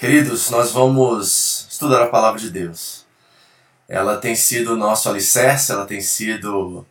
[0.00, 3.04] Queridos, nós vamos estudar a palavra de Deus.
[3.86, 6.86] Ela tem sido o nosso alicerce, ela tem sido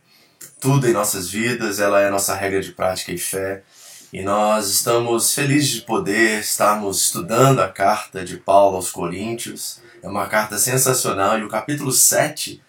[0.60, 3.64] tudo em nossas vidas, ela é a nossa regra de prática e fé.
[4.12, 9.80] E nós estamos felizes de poder estarmos estudando a carta de Paulo aos Coríntios.
[10.00, 12.62] É uma carta sensacional e o capítulo 7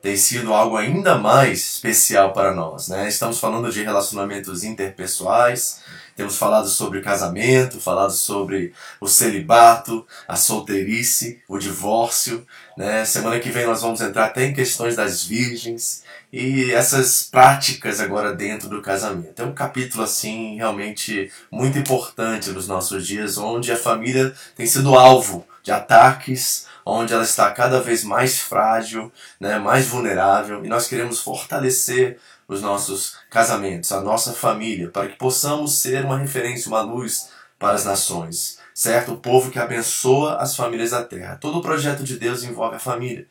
[0.00, 2.88] tem sido algo ainda mais especial para nós.
[2.88, 3.08] Né?
[3.08, 5.80] Estamos falando de relacionamentos interpessoais,
[6.16, 12.44] temos falado sobre casamento, falado sobre o celibato, a solteirice, o divórcio.
[12.76, 13.04] Né?
[13.04, 18.34] Semana que vem nós vamos entrar até em questões das virgens e essas práticas agora
[18.34, 19.40] dentro do casamento.
[19.40, 24.96] É um capítulo assim realmente muito importante nos nossos dias, onde a família tem sido
[24.96, 30.88] alvo de ataques, onde ela está cada vez mais frágil, né, mais vulnerável, e nós
[30.88, 32.18] queremos fortalecer
[32.48, 37.28] os nossos casamentos, a nossa família, para que possamos ser uma referência, uma luz
[37.58, 38.58] para as nações.
[38.72, 39.12] Certo?
[39.12, 41.36] O povo que abençoa as famílias da terra.
[41.36, 43.26] Todo o projeto de Deus envolve a família.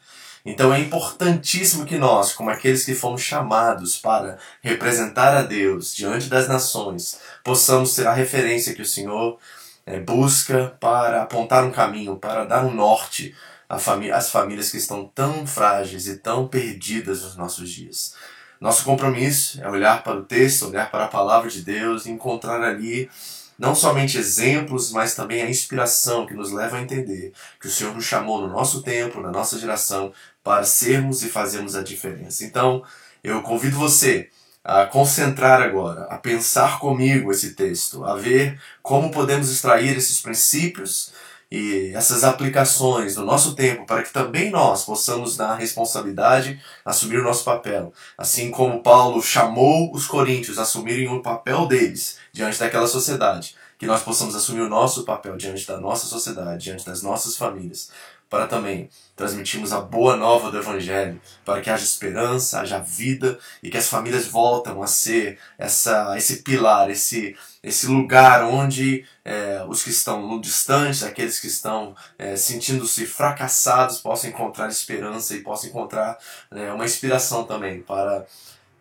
[0.46, 6.30] Então é importantíssimo que nós, como aqueles que fomos chamados para representar a Deus diante
[6.30, 9.40] das nações, possamos ser a referência que o Senhor
[9.88, 13.34] é, busca para apontar um caminho, para dar um norte
[13.70, 18.14] às famílias que estão tão frágeis e tão perdidas nos nossos dias.
[18.60, 22.62] Nosso compromisso é olhar para o texto, olhar para a palavra de Deus e encontrar
[22.62, 23.10] ali
[23.58, 27.94] não somente exemplos, mas também a inspiração que nos leva a entender que o Senhor
[27.96, 30.12] nos chamou no nosso tempo, na nossa geração,
[30.44, 32.44] para sermos e fazermos a diferença.
[32.44, 32.84] Então,
[33.24, 34.30] eu convido você
[34.68, 41.14] a concentrar agora, a pensar comigo esse texto, a ver como podemos extrair esses princípios
[41.50, 47.24] e essas aplicações no nosso tempo para que também nós possamos dar responsabilidade, assumir o
[47.24, 47.94] nosso papel.
[48.18, 53.86] Assim como Paulo chamou os coríntios a assumirem o papel deles diante daquela sociedade, que
[53.86, 57.90] nós possamos assumir o nosso papel diante da nossa sociedade, diante das nossas famílias,
[58.30, 63.70] para também transmitirmos a boa nova do Evangelho, para que haja esperança, haja vida e
[63.70, 69.82] que as famílias voltem a ser essa, esse pilar, esse, esse lugar onde é, os
[69.82, 75.70] que estão no distante, aqueles que estão é, sentindo-se fracassados, possam encontrar esperança e possam
[75.70, 76.18] encontrar
[76.52, 78.26] né, uma inspiração também para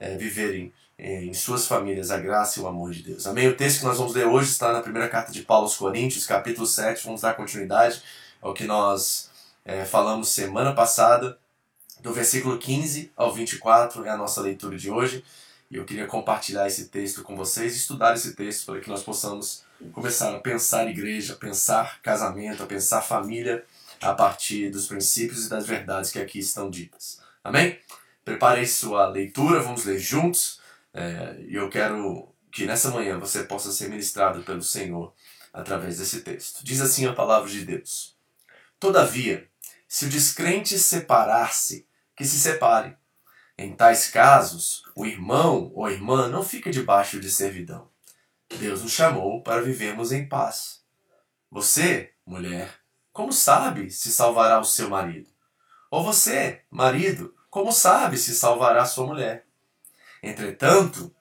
[0.01, 3.27] é, viverem em suas famílias a graça e o amor de Deus.
[3.27, 3.49] Amém?
[3.49, 6.27] O texto que nós vamos ler hoje está na primeira carta de Paulo aos Coríntios,
[6.27, 7.05] capítulo 7.
[7.05, 8.03] Vamos dar continuidade
[8.41, 9.26] ao que nós
[9.67, 11.37] é, falamos semana passada,
[12.01, 15.25] do versículo 15 ao 24, é a nossa leitura de hoje.
[15.69, 19.65] E eu queria compartilhar esse texto com vocês, estudar esse texto para que nós possamos
[19.93, 23.65] começar a pensar igreja, pensar casamento, a pensar família
[24.01, 27.21] a partir dos princípios e das verdades que aqui estão ditas.
[27.43, 27.77] Amém?
[28.25, 30.61] Preparei sua leitura, vamos ler juntos.
[30.95, 35.13] É, e eu quero que nessa manhã você possa ser ministrado pelo Senhor
[35.53, 36.63] através desse texto.
[36.63, 38.17] Diz assim a palavra de Deus:
[38.79, 39.49] Todavia,
[39.89, 41.87] se o descrente separar-se,
[42.17, 42.97] que se separe.
[43.59, 47.89] Em tais casos, o irmão ou irmã não fica debaixo de servidão.
[48.59, 50.83] Deus nos chamou para vivermos em paz.
[51.51, 52.75] Você, mulher,
[53.13, 55.31] como sabe se salvará o seu marido?
[55.91, 59.47] Ou você, marido, como sabe se salvará sua mulher?
[60.23, 61.15] Entretanto,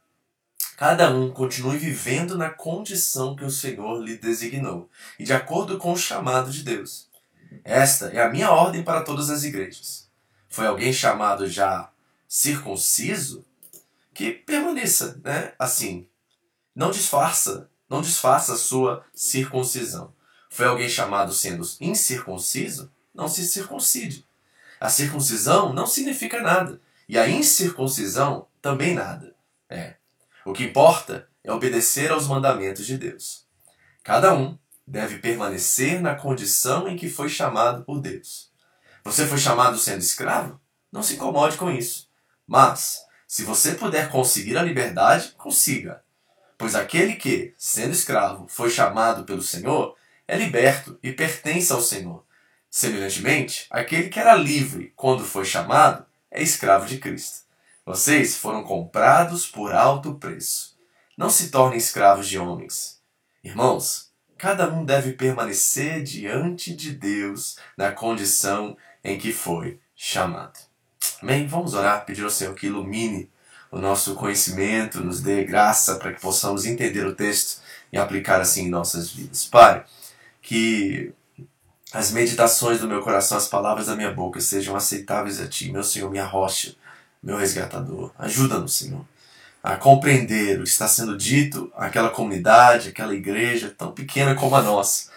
[0.75, 5.94] cada um continue vivendo na condição que o Senhor lhe designou e de acordo com
[5.94, 7.09] o chamado de Deus.
[7.63, 10.09] Esta é a minha ordem para todas as igrejas.
[10.49, 11.89] Foi alguém chamado já
[12.27, 13.45] circunciso?
[14.13, 15.53] Que permaneça, né?
[15.59, 16.07] Assim.
[16.73, 20.13] Não disfarça, não disfarça a sua circuncisão.
[20.49, 22.91] Foi alguém chamado sendo incircunciso?
[23.13, 24.25] Não se circuncide.
[24.79, 26.81] A circuncisão não significa nada.
[27.07, 29.35] E a incircuncisão também nada.
[29.69, 29.95] É.
[30.45, 33.45] O que importa é obedecer aos mandamentos de Deus.
[34.03, 34.57] Cada um
[34.87, 38.51] deve permanecer na condição em que foi chamado por Deus.
[39.03, 40.59] Você foi chamado sendo escravo?
[40.91, 42.09] Não se incomode com isso.
[42.47, 46.03] Mas, se você puder conseguir a liberdade, consiga.
[46.57, 49.95] Pois aquele que, sendo escravo, foi chamado pelo Senhor,
[50.27, 52.23] é liberto e pertence ao Senhor.
[52.69, 57.45] Semelhantemente, aquele que era livre quando foi chamado é escravo de Cristo.
[57.85, 60.75] Vocês foram comprados por alto preço.
[61.17, 62.99] Não se tornem escravos de homens.
[63.43, 64.04] Irmãos,
[64.37, 70.59] cada um deve permanecer diante de Deus na condição em que foi chamado.
[71.21, 71.47] Amém?
[71.47, 73.29] Vamos orar, pedir ao Senhor que ilumine
[73.71, 77.61] o nosso conhecimento, nos dê graça para que possamos entender o texto
[77.91, 79.45] e aplicar assim em nossas vidas.
[79.45, 79.85] Pai,
[80.41, 81.13] que
[81.91, 85.83] as meditações do meu coração, as palavras da minha boca sejam aceitáveis a Ti, meu
[85.83, 86.75] Senhor, minha rocha,
[87.21, 88.11] meu resgatador.
[88.17, 89.05] Ajuda-nos, Senhor
[89.65, 94.62] a compreender o que está sendo dito àquela comunidade, àquela igreja tão pequena como a
[94.62, 95.09] nossa,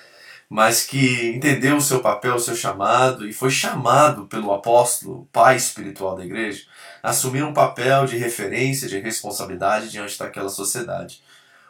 [0.49, 5.57] mas que entendeu o seu papel, o seu chamado e foi chamado pelo apóstolo, pai
[5.57, 6.63] espiritual da igreja,
[7.03, 11.23] a assumir um papel de referência, de responsabilidade diante daquela sociedade.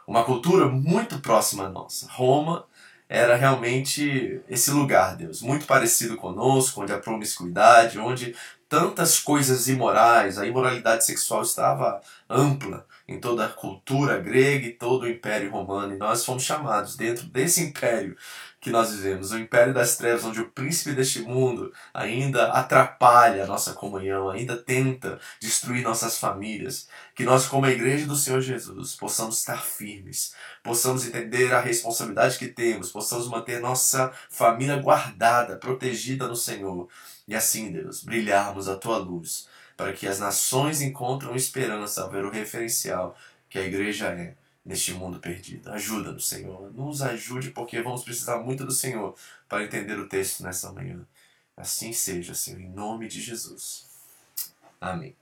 [0.06, 2.06] Uma cultura muito próxima à nossa.
[2.08, 2.64] Roma
[3.08, 8.36] era realmente esse lugar, Deus, muito parecido conosco, onde a promiscuidade, onde
[8.68, 15.04] tantas coisas imorais, a imoralidade sexual estava ampla em toda a cultura grega e todo
[15.04, 18.14] o Império Romano, e nós fomos chamados dentro desse império
[18.60, 23.46] que nós vivemos, o império das trevas, onde o príncipe deste mundo ainda atrapalha a
[23.46, 28.96] nossa comunhão, ainda tenta destruir nossas famílias, que nós, como a igreja do Senhor Jesus,
[28.96, 36.26] possamos estar firmes, possamos entender a responsabilidade que temos, possamos manter nossa família guardada, protegida
[36.26, 36.88] no Senhor,
[37.28, 39.46] e assim, Deus, brilharmos a tua luz,
[39.76, 43.14] para que as nações encontrem esperança ao ver o referencial
[43.50, 44.34] que a igreja é
[44.64, 45.70] neste mundo perdido.
[45.70, 46.72] Ajuda-nos, Senhor.
[46.72, 49.14] Nos ajude, porque vamos precisar muito do Senhor
[49.46, 51.06] para entender o texto nessa manhã.
[51.54, 53.86] Assim seja, Senhor, em nome de Jesus.
[54.80, 55.14] Amém.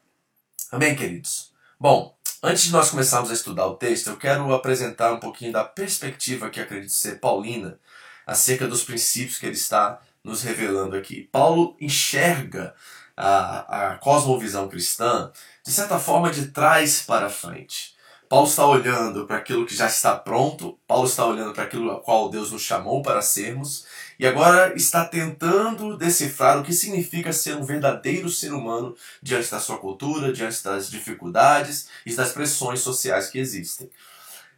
[0.70, 1.53] Amém, queridos.
[1.79, 5.64] Bom, antes de nós começarmos a estudar o texto, eu quero apresentar um pouquinho da
[5.64, 7.81] perspectiva que acredito ser paulina
[8.25, 11.28] acerca dos princípios que ele está nos revelando aqui.
[11.31, 12.75] Paulo enxerga
[13.17, 15.31] a, a cosmovisão cristã,
[15.64, 17.94] de certa forma, de trás para frente.
[18.28, 22.00] Paulo está olhando para aquilo que já está pronto, Paulo está olhando para aquilo a
[22.00, 23.87] qual Deus nos chamou para sermos,
[24.19, 29.61] e agora está tentando decifrar o que significa ser um verdadeiro ser humano diante da
[29.61, 33.88] sua cultura, diante das dificuldades e das pressões sociais que existem.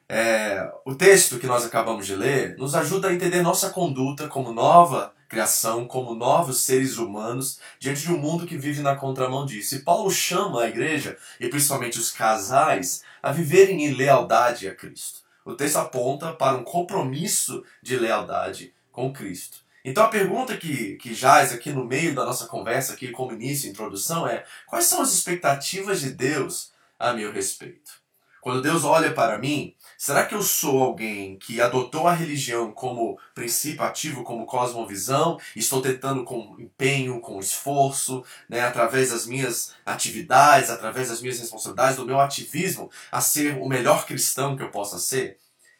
[0.09, 4.55] É, o texto que nós acabamos de ler nos ajuda a entender nossa conduta como
[4.55, 9.77] nova criação como novos seres humanos diante de um mundo que vive na contramão disso.
[9.77, 15.21] E Paulo chama a igreja, e principalmente os casais, a viverem em lealdade a Cristo.
[15.45, 19.59] O texto aponta para um compromisso de lealdade com Cristo.
[19.85, 23.71] Então a pergunta que, que jaz aqui no meio da nossa conversa, aqui como início,
[23.71, 27.93] introdução, é quais são as expectativas de Deus a meu respeito?
[28.41, 33.19] Quando Deus olha para mim, será que eu sou alguém que adotou a religião como
[33.35, 40.71] princípio ativo, como cosmovisão, estou tentando com empenho, com esforço, né, através das minhas atividades,
[40.71, 44.99] através das minhas responsabilidades, do meu ativismo, a ser o melhor cristão que eu possa
[45.01, 45.37] ser?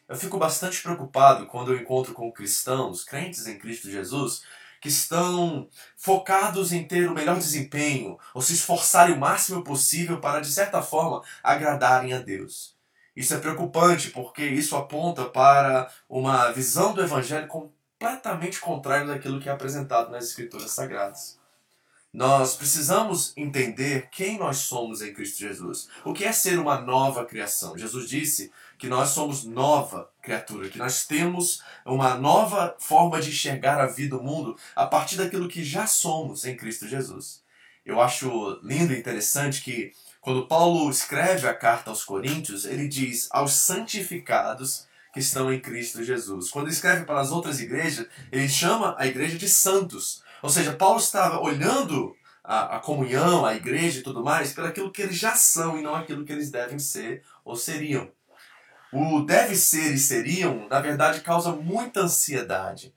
[0.07, 4.41] Eu fico bastante preocupado quando eu encontro com cristãos, crentes em Cristo Jesus,
[4.81, 10.41] que estão focados em ter o melhor desempenho ou se esforçarem o máximo possível para,
[10.41, 12.78] de certa forma, agradarem a Deus.
[13.15, 19.49] Isso é preocupante porque isso aponta para uma visão do Evangelho completamente contrária daquilo que
[19.49, 21.39] é apresentado nas Escrituras Sagradas.
[22.11, 25.87] Nós precisamos entender quem nós somos em Cristo Jesus.
[26.03, 27.77] O que é ser uma nova criação?
[27.77, 33.79] Jesus disse que nós somos nova criatura, que nós temos uma nova forma de enxergar
[33.79, 37.43] a vida, o mundo, a partir daquilo que já somos em Cristo Jesus.
[37.85, 43.27] Eu acho lindo e interessante que quando Paulo escreve a carta aos Coríntios, ele diz
[43.31, 46.49] aos santificados que estão em Cristo Jesus.
[46.49, 50.21] Quando escreve para as outras igrejas, ele chama a igreja de santos.
[50.41, 54.91] Ou seja, Paulo estava olhando a, a comunhão, a igreja e tudo mais, pelo aquilo
[54.91, 58.11] que eles já são e não aquilo que eles devem ser ou seriam.
[58.91, 62.93] O deve ser e seriam, na verdade, causa muita ansiedade.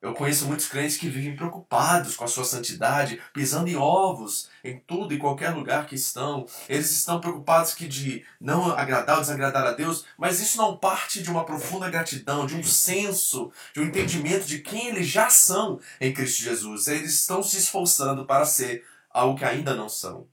[0.00, 4.78] Eu conheço muitos crentes que vivem preocupados com a sua santidade, pisando em ovos em
[4.80, 6.46] tudo e qualquer lugar que estão.
[6.68, 11.22] Eles estão preocupados que de não agradar ou desagradar a Deus, mas isso não parte
[11.22, 15.80] de uma profunda gratidão, de um senso, de um entendimento de quem eles já são
[16.00, 16.88] em Cristo Jesus.
[16.88, 20.28] Eles estão se esforçando para ser algo que ainda não são.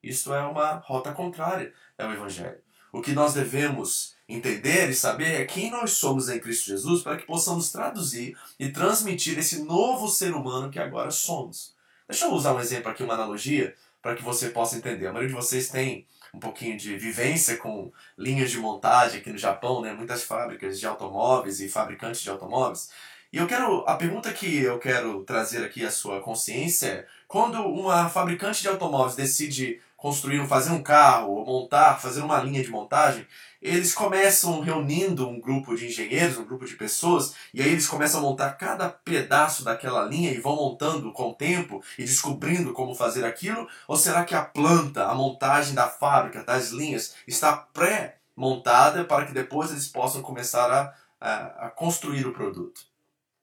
[0.00, 2.60] Isso é uma rota contrária ao Evangelho.
[2.92, 7.16] O que nós devemos entender e saber é quem nós somos em Cristo Jesus para
[7.16, 11.74] que possamos traduzir e transmitir esse novo ser humano que agora somos.
[12.06, 15.06] Deixa eu usar um exemplo aqui, uma analogia, para que você possa entender.
[15.06, 19.38] A maioria de vocês tem um pouquinho de vivência com linhas de montagem aqui no
[19.38, 19.92] Japão, né?
[19.92, 22.90] muitas fábricas de automóveis e fabricantes de automóveis.
[23.32, 27.60] E eu quero, a pergunta que eu quero trazer aqui à sua consciência é: quando
[27.62, 32.70] uma fabricante de automóveis decide construir, fazer um carro, ou montar, fazer uma linha de
[32.70, 33.26] montagem,
[33.60, 38.20] eles começam reunindo um grupo de engenheiros, um grupo de pessoas, e aí eles começam
[38.20, 42.94] a montar cada pedaço daquela linha e vão montando com o tempo e descobrindo como
[42.94, 43.68] fazer aquilo?
[43.86, 49.32] Ou será que a planta, a montagem da fábrica, das linhas, está pré-montada para que
[49.32, 52.87] depois eles possam começar a, a, a construir o produto?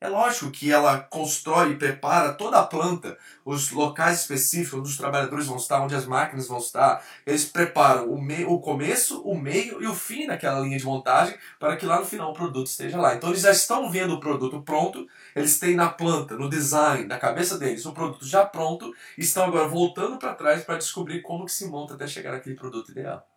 [0.05, 4.97] É lógico que ela constrói e prepara toda a planta, os locais específicos onde os
[4.97, 7.03] trabalhadores vão estar, onde as máquinas vão estar.
[7.25, 11.75] Eles preparam o, o começo, o meio e o fim daquela linha de montagem para
[11.75, 13.15] que lá no final o produto esteja lá.
[13.15, 17.17] Então eles já estão vendo o produto pronto, eles têm na planta, no design, na
[17.17, 21.45] cabeça deles, o produto já pronto e estão agora voltando para trás para descobrir como
[21.45, 23.27] que se monta até chegar naquele produto ideal.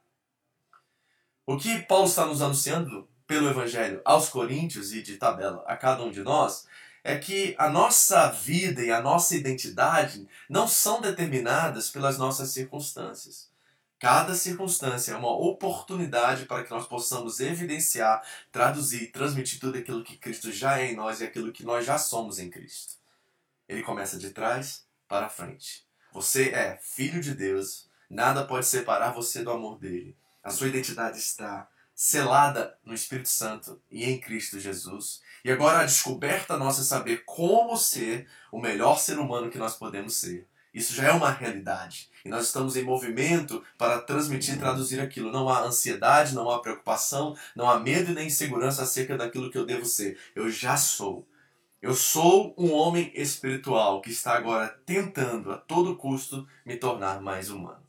[1.46, 6.02] O que Paulo está nos anunciando pelo Evangelho aos Coríntios e de tabela a cada
[6.02, 6.66] um de nós
[7.04, 13.48] é que a nossa vida e a nossa identidade não são determinadas pelas nossas circunstâncias.
[13.98, 20.04] Cada circunstância é uma oportunidade para que nós possamos evidenciar, traduzir e transmitir tudo aquilo
[20.04, 22.94] que Cristo já é em nós e aquilo que nós já somos em Cristo.
[23.68, 25.86] Ele começa de trás para frente.
[26.12, 30.16] Você é filho de Deus, nada pode separar você do amor dele.
[30.42, 31.68] A sua identidade está
[32.00, 35.20] selada no Espírito Santo e em Cristo Jesus.
[35.44, 39.74] E agora a descoberta nossa é saber como ser o melhor ser humano que nós
[39.74, 40.46] podemos ser.
[40.72, 42.08] Isso já é uma realidade.
[42.24, 45.32] E nós estamos em movimento para transmitir e traduzir aquilo.
[45.32, 49.66] Não há ansiedade, não há preocupação, não há medo nem insegurança acerca daquilo que eu
[49.66, 50.16] devo ser.
[50.36, 51.26] Eu já sou.
[51.82, 57.50] Eu sou um homem espiritual que está agora tentando a todo custo me tornar mais
[57.50, 57.82] humano.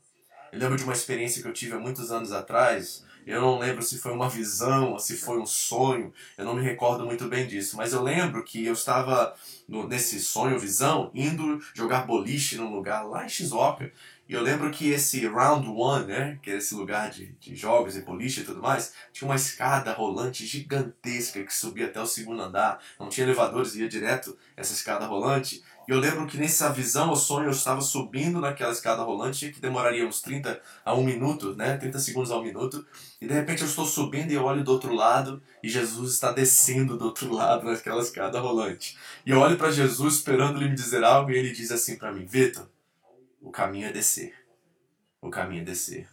[0.50, 3.82] Eu lembro de uma experiência que eu tive há muitos anos atrás, eu não lembro
[3.82, 7.76] se foi uma visão se foi um sonho, eu não me recordo muito bem disso,
[7.76, 9.34] mas eu lembro que eu estava
[9.68, 13.90] no, nesse sonho, visão, indo jogar boliche num lugar lá em Shizuoka.
[14.28, 17.96] E eu lembro que esse Round One, né, que é esse lugar de, de jogos
[17.96, 22.40] e boliche e tudo mais, tinha uma escada rolante gigantesca que subia até o segundo
[22.40, 22.80] andar.
[22.96, 25.64] Não tinha elevadores, ia direto essa escada rolante.
[25.90, 30.06] Eu lembro que nessa visão, o sonho, eu estava subindo naquela escada rolante que demoraria
[30.06, 31.76] uns 30 a 1 minuto, né?
[31.76, 32.86] 30 segundos a 1 minuto.
[33.20, 36.30] E de repente eu estou subindo e eu olho do outro lado e Jesus está
[36.30, 38.96] descendo do outro lado naquela escada rolante.
[39.26, 42.12] E eu olho para Jesus esperando ele me dizer algo e ele diz assim para
[42.12, 42.68] mim: Vitor,
[43.42, 44.32] o caminho é descer.
[45.20, 46.06] O caminho é descer.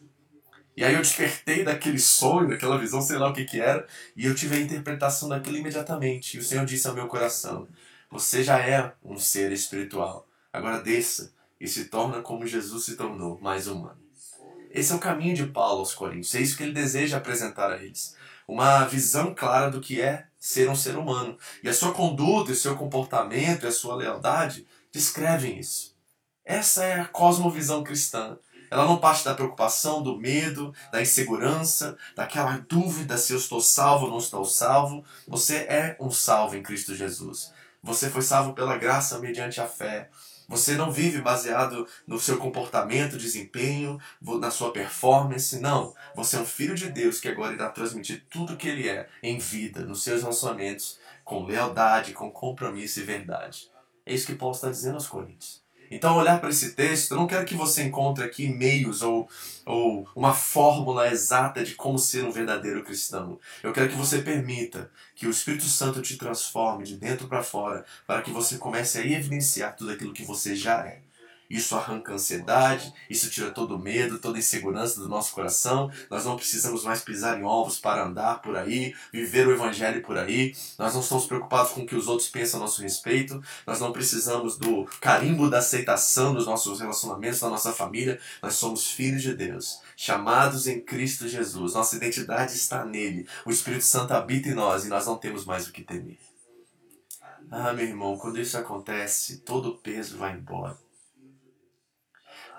[0.76, 4.26] E aí eu despertei daquele sonho, daquela visão, sei lá o que que era, e
[4.26, 6.36] eu tive a interpretação daquilo imediatamente.
[6.36, 7.68] E o Senhor disse ao meu coração:
[8.10, 10.28] você já é um ser espiritual.
[10.52, 14.00] Agora desça e se torna como Jesus se tornou, mais humano.
[14.72, 16.36] Esse é o caminho de Paulo aos Coríntios.
[16.36, 18.16] É isso que ele deseja apresentar a eles.
[18.48, 21.38] Uma visão clara do que é ser um ser humano.
[21.64, 25.96] E a sua conduta, o seu comportamento, e a sua lealdade descrevem isso.
[26.46, 28.38] Essa é a cosmovisão cristã.
[28.70, 34.06] Ela não parte da preocupação, do medo, da insegurança, daquela dúvida se eu estou salvo
[34.06, 35.04] ou não estou salvo.
[35.28, 37.52] Você é um salvo em Cristo Jesus.
[37.84, 40.10] Você foi salvo pela graça mediante a fé.
[40.50, 45.60] Você não vive baseado no seu comportamento, desempenho, na sua performance.
[45.60, 45.94] Não.
[46.16, 49.10] Você é um filho de Deus que agora irá transmitir tudo o que ele é
[49.22, 53.70] em vida, nos seus relacionamentos, com lealdade, com compromisso e verdade.
[54.06, 55.67] É isso que Paulo está dizendo aos Coríntios.
[55.90, 59.30] Então, olhar para esse texto, eu não quero que você encontre aqui meios ou,
[59.66, 63.40] ou uma fórmula exata de como ser um verdadeiro cristão.
[63.64, 67.86] Eu quero que você permita que o Espírito Santo te transforme de dentro para fora,
[68.06, 71.07] para que você comece a evidenciar tudo aquilo que você já é.
[71.50, 75.90] Isso arranca ansiedade, isso tira todo o medo, toda insegurança do nosso coração.
[76.10, 80.18] Nós não precisamos mais pisar em ovos para andar por aí, viver o evangelho por
[80.18, 80.54] aí.
[80.78, 83.42] Nós não estamos preocupados com o que os outros pensam a nosso respeito.
[83.66, 88.20] Nós não precisamos do carimbo da aceitação dos nossos relacionamentos, da nossa família.
[88.42, 91.74] Nós somos filhos de Deus, chamados em Cristo Jesus.
[91.74, 93.28] Nossa identidade está nele.
[93.46, 96.18] O Espírito Santo habita em nós e nós não temos mais o que temer.
[97.50, 100.87] Ah, meu irmão, quando isso acontece, todo o peso vai embora.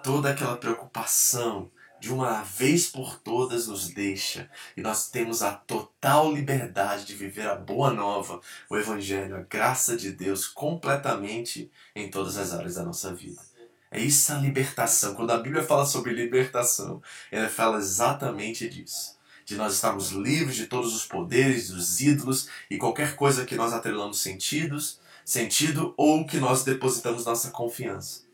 [0.02, 6.33] Toda aquela preocupação de uma vez por todas nos deixa e nós temos a total
[6.33, 8.40] liberdade de viver a boa nova,
[8.71, 13.43] o Evangelho, a graça de Deus completamente em todas as áreas da nossa vida.
[13.90, 15.14] É isso a libertação.
[15.14, 17.02] Quando a Bíblia fala sobre libertação,
[17.33, 19.17] ela fala exatamente disso.
[19.45, 23.73] De nós estarmos livres de todos os poderes, dos ídolos e qualquer coisa que nós
[23.73, 28.28] atrelamos sentidos, sentido ou que nós depositamos nossa confiança.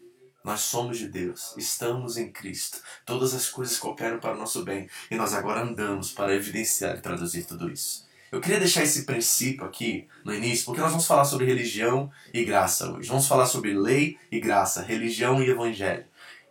[0.45, 2.79] Nós somos de Deus, estamos em Cristo.
[3.07, 7.01] Todas as coisas cooperam para o nosso bem e nós agora andamos para evidenciar e
[7.01, 8.07] traduzir tudo isso.
[8.31, 12.45] Eu queria deixar esse princípio aqui no início, porque nós vamos falar sobre religião e
[12.45, 13.09] graça hoje.
[13.09, 16.05] Vamos falar sobre lei e graça, religião e evangelho.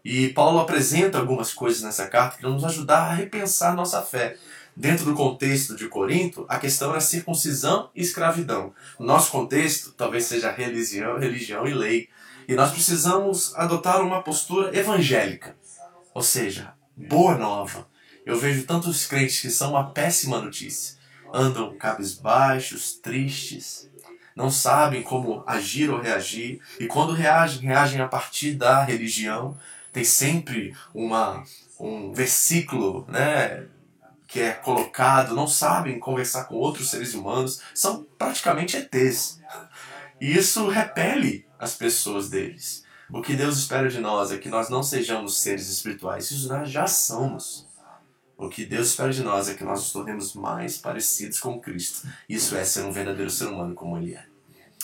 [0.04, 4.38] E Paulo apresenta algumas coisas nessa carta que vão nos ajudar a repensar nossa fé.
[4.76, 8.74] Dentro do contexto de Corinto, a questão era circuncisão e escravidão.
[9.00, 12.10] No nosso contexto, talvez seja religião, religião e lei.
[12.48, 15.56] E nós precisamos adotar uma postura evangélica,
[16.14, 17.88] ou seja, boa nova.
[18.26, 20.98] Eu vejo tantos crentes que são uma péssima notícia.
[21.34, 23.90] Andam cabisbaixos, tristes,
[24.36, 29.58] não sabem como agir ou reagir, e quando reagem, reagem a partir da religião.
[29.92, 31.44] Tem sempre uma,
[31.80, 33.66] um versículo né,
[34.28, 39.40] que é colocado, não sabem conversar com outros seres humanos, são praticamente ETs.
[40.20, 42.84] E isso repele as pessoas deles.
[43.10, 46.70] O que Deus espera de nós é que nós não sejamos seres espirituais, isso nós
[46.70, 47.68] já somos.
[48.38, 52.08] O que Deus espera de nós é que nós nos tornemos mais parecidos com Cristo.
[52.28, 54.26] Isso é ser um verdadeiro ser humano como Ele é.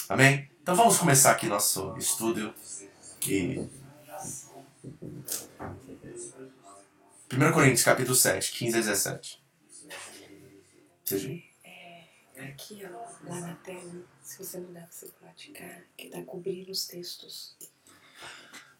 [0.07, 0.49] Amém?
[0.61, 2.53] Então vamos começar aqui nosso estudo.
[3.27, 3.67] E...
[7.31, 9.43] 1 Coríntios capítulo 7, 15 a 17.
[11.03, 11.29] Seja.
[11.63, 12.05] É,
[12.37, 16.71] aqui, ó, lá na tela, se você não dá pra você praticar, que tá cobrindo
[16.71, 17.55] os textos.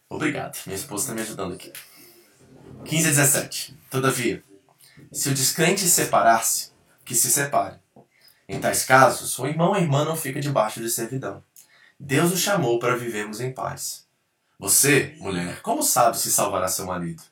[0.08, 0.56] Obrigado.
[0.64, 1.72] Minha esposa está me ajudando aqui.
[2.84, 3.76] 15 a 17.
[3.90, 4.44] Todavia,
[5.10, 6.70] se o descrente separar-se,
[7.04, 7.80] que se separe.
[8.48, 11.42] Em tais casos, o irmão ou irmã não fica debaixo de servidão.
[11.98, 14.06] Deus nos chamou para vivermos em paz.
[14.56, 17.24] Você, mulher, como sabe se salvará seu marido?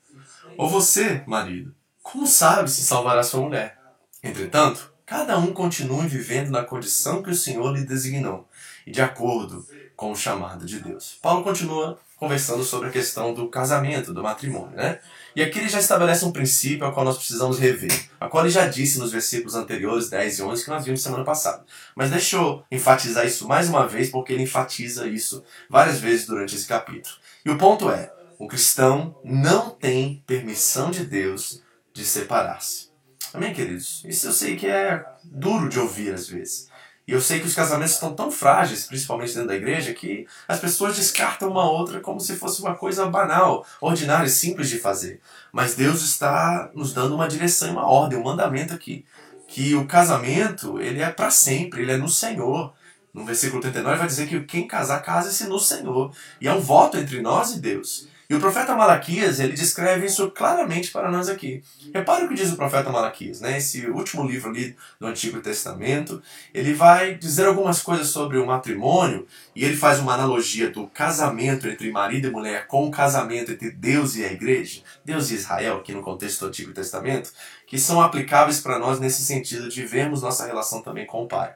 [0.57, 3.79] Ou você, marido, como sabe se salvará sua mulher?
[4.25, 8.47] Entretanto, cada um continue vivendo na condição que o Senhor lhe designou
[8.87, 9.67] e de acordo
[9.97, 11.19] com o chamado de Deus.
[11.23, 14.99] Paulo continua conversando sobre a questão do casamento, do matrimônio, né?
[15.35, 18.53] E aqui ele já estabelece um princípio ao qual nós precisamos rever, a qual ele
[18.53, 21.65] já disse nos versículos anteriores, 10 e 11, que nós vimos semana passada.
[21.95, 26.67] Mas deixou enfatizar isso mais uma vez, porque ele enfatiza isso várias vezes durante esse
[26.67, 27.15] capítulo.
[27.45, 31.63] E o ponto é, o cristão não tem permissão de Deus
[31.95, 32.88] de separar-se.
[33.33, 34.03] Amém, queridos?
[34.07, 36.69] Isso eu sei que é duro de ouvir às vezes.
[37.07, 40.61] E eu sei que os casamentos estão tão frágeis, principalmente dentro da igreja, que as
[40.61, 45.21] pessoas descartam uma outra como se fosse uma coisa banal, ordinária e simples de fazer.
[45.53, 49.05] Mas Deus está nos dando uma direção, uma ordem, um mandamento aqui.
[49.47, 52.75] Que o casamento, ele é para sempre, ele é no Senhor.
[53.13, 56.13] No versículo 39 vai dizer que quem casar, casa-se no Senhor.
[56.41, 58.07] E é um voto entre nós e Deus.
[58.31, 61.65] E o profeta Malaquias, ele descreve isso claramente para nós aqui.
[61.95, 63.57] Repare o que diz o profeta Malaquias, né?
[63.57, 69.27] Esse último livro ali do Antigo Testamento, ele vai dizer algumas coisas sobre o matrimônio
[69.57, 73.71] e ele faz uma analogia do casamento entre marido e mulher com o casamento entre
[73.71, 77.33] Deus e a igreja, Deus e Israel, aqui no contexto do Antigo Testamento,
[77.67, 81.55] que são aplicáveis para nós nesse sentido de vermos nossa relação também com o Pai.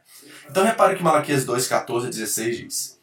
[0.48, 3.00] Então repare que Malaquias 2, 14 a 16 diz: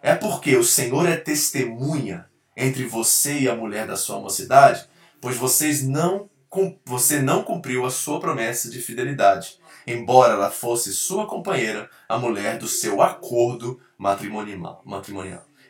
[0.00, 4.86] É porque o Senhor é testemunha entre você e a mulher da sua mocidade,
[5.20, 6.30] pois vocês não
[6.84, 12.58] você não cumpriu a sua promessa de fidelidade, embora ela fosse sua companheira, a mulher
[12.58, 14.82] do seu acordo matrimonial.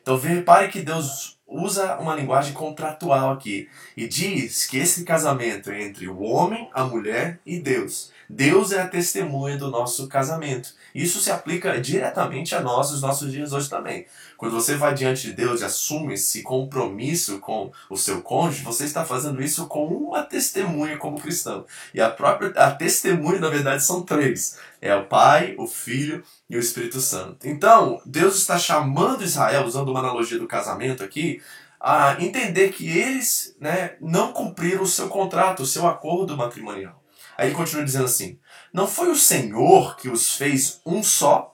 [0.03, 5.83] Então repare que Deus usa uma linguagem contratual aqui e diz que esse casamento é
[5.83, 8.11] entre o homem, a mulher e Deus.
[8.29, 10.75] Deus é a testemunha do nosso casamento.
[10.95, 14.07] Isso se aplica diretamente a nós nos nossos dias hoje também.
[14.43, 18.85] Quando você vai diante de Deus e assume esse compromisso com o seu cônjuge, você
[18.85, 21.65] está fazendo isso com uma testemunha como cristão.
[21.95, 26.57] E a própria a testemunha, na verdade, são três: é o Pai, o Filho e
[26.57, 27.47] o Espírito Santo.
[27.47, 31.41] Então, Deus está chamando Israel, usando uma analogia do casamento aqui,
[31.81, 37.01] a entender que eles né, não cumpriram o seu contrato, o seu acordo matrimonial.
[37.39, 38.41] Aí ele continua dizendo assim:
[38.73, 41.52] Não foi o Senhor que os fez um só?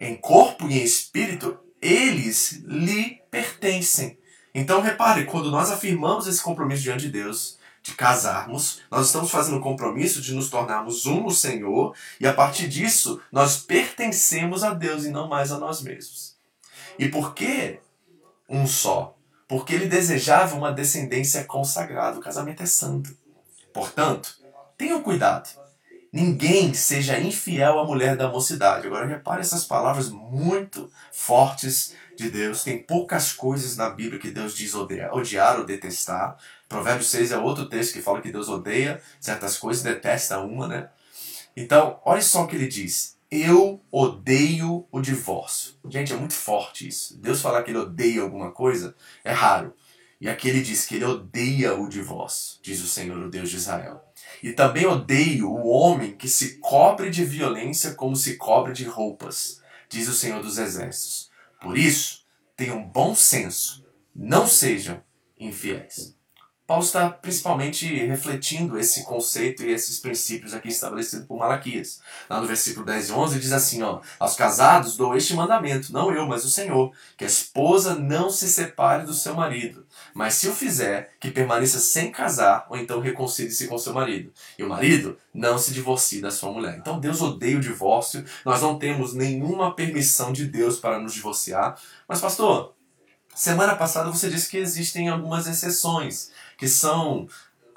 [0.00, 4.18] Em corpo e em espírito, eles lhe pertencem.
[4.54, 9.58] Então repare, quando nós afirmamos esse compromisso diante de Deus, de casarmos, nós estamos fazendo
[9.58, 14.74] o compromisso de nos tornarmos um no Senhor e a partir disso nós pertencemos a
[14.74, 16.36] Deus e não mais a nós mesmos.
[16.98, 17.78] E por que
[18.48, 19.16] um só?
[19.46, 22.18] Porque ele desejava uma descendência consagrada.
[22.18, 23.16] O casamento é santo.
[23.72, 24.36] Portanto,
[24.76, 25.48] tenham cuidado.
[26.12, 28.86] Ninguém seja infiel à mulher da mocidade.
[28.86, 32.64] Agora repare essas palavras muito fortes de Deus.
[32.64, 36.36] Tem poucas coisas na Bíblia que Deus diz odiar, odiar ou detestar.
[36.68, 40.88] Provérbios 6 é outro texto que fala que Deus odeia certas coisas detesta uma, né?
[41.56, 43.16] Então, olha só o que ele diz.
[43.30, 45.74] Eu odeio o divórcio.
[45.88, 47.18] Gente, é muito forte isso.
[47.18, 49.74] Deus falar que ele odeia alguma coisa é raro.
[50.20, 53.56] E aqui ele diz que ele odeia o divórcio, diz o Senhor, o Deus de
[53.56, 54.02] Israel.
[54.42, 59.62] E também odeio o homem que se cobre de violência como se cobre de roupas,
[59.88, 61.30] diz o Senhor dos Exércitos.
[61.60, 65.02] Por isso, tenham bom senso, não sejam
[65.38, 66.15] infiéis.
[66.66, 72.00] Paulo está principalmente refletindo esse conceito e esses princípios aqui estabelecidos por Malaquias.
[72.28, 76.12] Lá no versículo 10 e 11 diz assim, ó, aos casados dou este mandamento, não
[76.12, 80.48] eu, mas o Senhor, que a esposa não se separe do seu marido, mas se
[80.48, 84.32] o fizer, que permaneça sem casar, ou então reconcilie-se com seu marido.
[84.58, 86.78] E o marido não se divorcie da sua mulher.
[86.78, 91.80] Então Deus odeia o divórcio, nós não temos nenhuma permissão de Deus para nos divorciar.
[92.08, 92.74] Mas pastor,
[93.32, 97.28] semana passada você disse que existem algumas exceções que são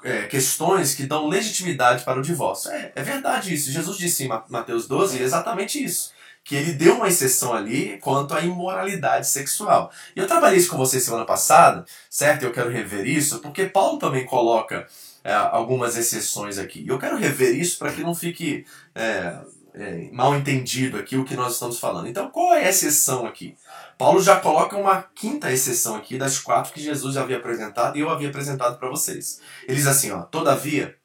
[0.02, 2.70] é, questões que dão legitimidade para o divórcio.
[2.70, 3.70] É, é verdade isso.
[3.70, 6.12] Jesus disse em Mateus 12 exatamente isso.
[6.42, 9.92] Que ele deu uma exceção ali quanto à imoralidade sexual.
[10.16, 12.44] E eu trabalhei isso com vocês semana passada, certo?
[12.44, 14.86] Eu quero rever isso, porque Paulo também coloca
[15.22, 16.80] é, algumas exceções aqui.
[16.80, 18.64] E eu quero rever isso para que não fique
[18.94, 19.38] é,
[19.74, 22.08] é, mal entendido aqui o que nós estamos falando.
[22.08, 23.54] Então, qual é a exceção aqui?
[24.00, 28.00] Paulo já coloca uma quinta exceção aqui das quatro que Jesus já havia apresentado e
[28.00, 29.42] eu havia apresentado para vocês.
[29.68, 30.96] Ele diz assim, ó, todavia,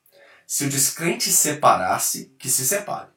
[0.47, 3.09] se o descrente separar-se, que se separe.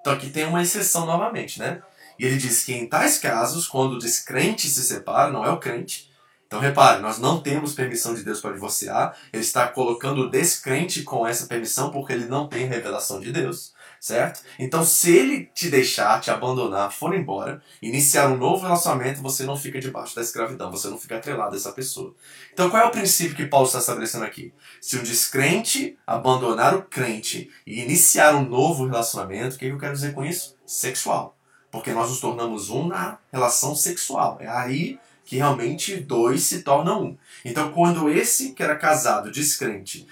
[0.00, 1.82] Então aqui tem uma exceção novamente, né?
[2.18, 5.60] E ele diz que em tais casos, quando o descrente se separa, não é o
[5.60, 6.10] crente.
[6.46, 9.14] Então repare, nós não temos permissão de Deus para divorciar.
[9.34, 13.75] Ele está colocando o descrente com essa permissão porque ele não tem revelação de Deus
[14.06, 14.40] certo?
[14.56, 19.56] Então, se ele te deixar, te abandonar, for embora, iniciar um novo relacionamento, você não
[19.56, 22.14] fica debaixo da escravidão, você não fica atrelado a essa pessoa.
[22.52, 24.54] Então, qual é o princípio que Paulo está estabelecendo aqui?
[24.80, 29.94] Se um descrente abandonar o crente e iniciar um novo relacionamento, o que eu quero
[29.94, 30.54] dizer com isso?
[30.64, 31.36] Sexual.
[31.72, 34.38] Porque nós nos tornamos um na relação sexual.
[34.40, 37.18] É aí que realmente dois se tornam um.
[37.44, 40.06] Então, quando esse que era casado, descrente,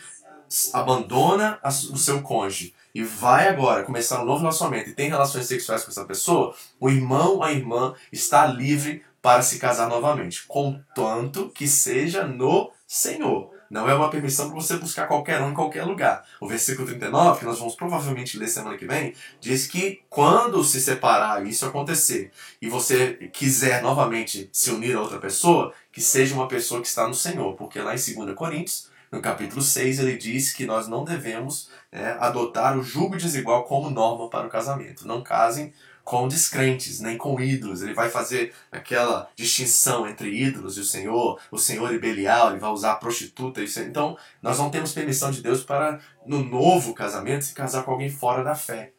[0.73, 5.83] abandona o seu cônjuge e vai agora começar um novo relacionamento e tem relações sexuais
[5.83, 11.67] com essa pessoa, o irmão, a irmã está livre para se casar novamente, contanto que
[11.67, 13.53] seja no Senhor.
[13.71, 16.25] Não é uma permissão para você buscar qualquer um em qualquer lugar.
[16.41, 20.81] O versículo 39, que nós vamos provavelmente ler semana que vem, diz que quando se
[20.81, 22.31] separar e isso acontecer,
[22.63, 27.09] e você quiser novamente se unir a outra pessoa, que seja uma pessoa que está
[27.09, 27.55] no Senhor.
[27.55, 32.17] Porque lá em 2 Coríntios, no capítulo 6, ele diz que nós não devemos é,
[32.19, 35.07] adotar o julgo desigual como norma para o casamento.
[35.07, 35.73] Não casem
[36.03, 37.81] com descrentes, nem com ídolos.
[37.81, 42.59] Ele vai fazer aquela distinção entre ídolos e o Senhor, o Senhor e Belial, ele
[42.59, 43.63] vai usar a prostituta.
[43.63, 43.81] Isso.
[43.81, 48.11] Então, nós não temos permissão de Deus para, no novo casamento, se casar com alguém
[48.11, 48.93] fora da fé.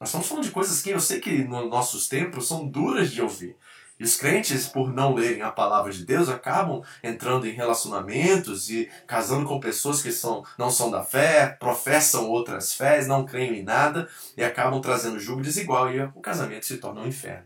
[0.00, 3.22] Nós estamos falando de coisas que eu sei que nos nossos tempos são duras de
[3.22, 3.56] ouvir.
[4.02, 8.90] E os crentes, por não lerem a palavra de Deus, acabam entrando em relacionamentos e
[9.06, 13.62] casando com pessoas que são, não são da fé, professam outras fés, não creem em
[13.62, 17.44] nada e acabam trazendo julgo desigual e o casamento se torna um inferno.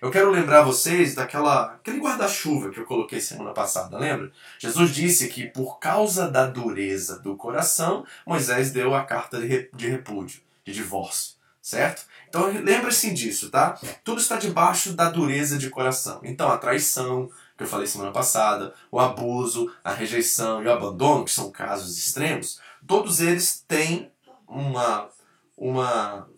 [0.00, 4.30] Eu quero lembrar vocês daquela aquele guarda-chuva que eu coloquei semana passada, lembra?
[4.60, 10.40] Jesus disse que por causa da dureza do coração, Moisés deu a carta de repúdio,
[10.64, 11.32] de divórcio,
[11.70, 12.04] certo?
[12.28, 13.78] Então lembre-se disso, tá?
[14.04, 16.20] Tudo está debaixo da dureza de coração.
[16.22, 21.24] Então a traição, que eu falei semana passada, o abuso, a rejeição e o abandono,
[21.24, 24.10] que são casos extremos, todos eles têm
[24.46, 25.08] uma
[25.56, 26.28] uma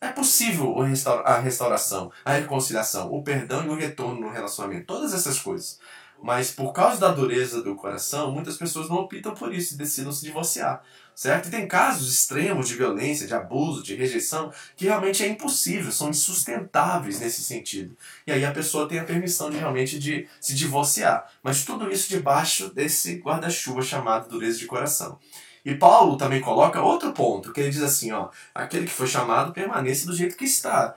[0.00, 0.76] é possível
[1.24, 4.86] a restauração, a reconciliação, o perdão e o retorno no relacionamento.
[4.86, 5.80] Todas essas coisas.
[6.22, 10.12] Mas por causa da dureza do coração, muitas pessoas não optam por isso e decidem
[10.12, 10.82] se divorciar
[11.16, 11.48] certo?
[11.48, 16.10] E tem casos extremos de violência, de abuso, de rejeição, que realmente é impossível, são
[16.10, 17.96] insustentáveis nesse sentido.
[18.26, 21.26] E aí a pessoa tem a permissão de realmente de se divorciar.
[21.42, 25.18] Mas tudo isso debaixo desse guarda-chuva chamado dureza de coração.
[25.64, 29.54] E Paulo também coloca outro ponto, que ele diz assim, ó, aquele que foi chamado
[29.54, 30.94] permaneça do jeito que está.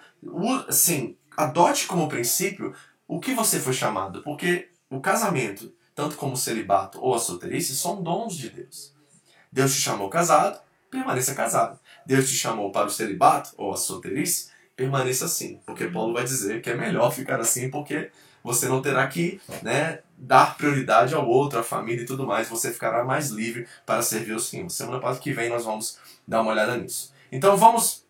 [0.68, 2.76] Assim, adote como princípio
[3.08, 7.74] o que você foi chamado, porque o casamento, tanto como o celibato ou a solteirice,
[7.74, 8.99] são dons de Deus.
[9.52, 10.60] Deus te chamou casado,
[10.90, 11.80] permaneça casado.
[12.06, 15.60] Deus te chamou para o celibato ou a solteirice, permaneça assim.
[15.66, 18.12] Porque Paulo vai dizer que é melhor ficar assim porque
[18.44, 22.48] você não terá que né, dar prioridade ao outro, à família e tudo mais.
[22.48, 24.70] Você ficará mais livre para servir o Senhor.
[24.70, 27.14] Semana que vem nós vamos dar uma olhada nisso.
[27.32, 28.06] Então vamos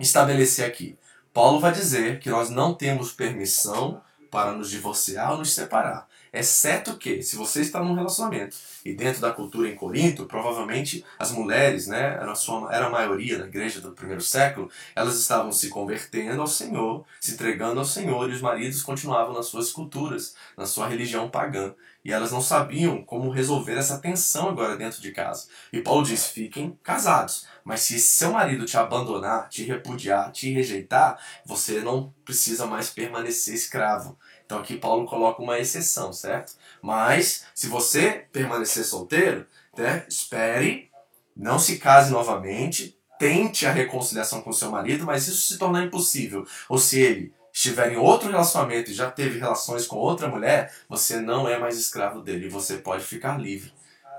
[0.00, 0.98] estabelecer aqui.
[1.32, 6.07] Paulo vai dizer que nós não temos permissão para nos divorciar ou nos separar.
[6.32, 11.30] Exceto que, se você está num relacionamento e dentro da cultura em Corinto, provavelmente as
[11.30, 15.52] mulheres, né, era a, sua, era a maioria da igreja do primeiro século, elas estavam
[15.52, 20.34] se convertendo ao Senhor, se entregando ao Senhor, e os maridos continuavam nas suas culturas,
[20.56, 21.74] na sua religião pagã.
[22.04, 25.46] E elas não sabiam como resolver essa tensão agora dentro de casa.
[25.72, 27.46] E Paulo diz: fiquem casados.
[27.64, 33.52] Mas se seu marido te abandonar, te repudiar, te rejeitar, você não precisa mais permanecer
[33.54, 34.18] escravo.
[34.48, 36.54] Então aqui Paulo coloca uma exceção, certo?
[36.80, 39.44] Mas se você permanecer solteiro,
[39.76, 40.90] né, espere,
[41.36, 46.46] não se case novamente, tente a reconciliação com seu marido, mas isso se tornar impossível,
[46.66, 51.20] ou se ele estiver em outro relacionamento e já teve relações com outra mulher, você
[51.20, 53.70] não é mais escravo dele, você pode ficar livre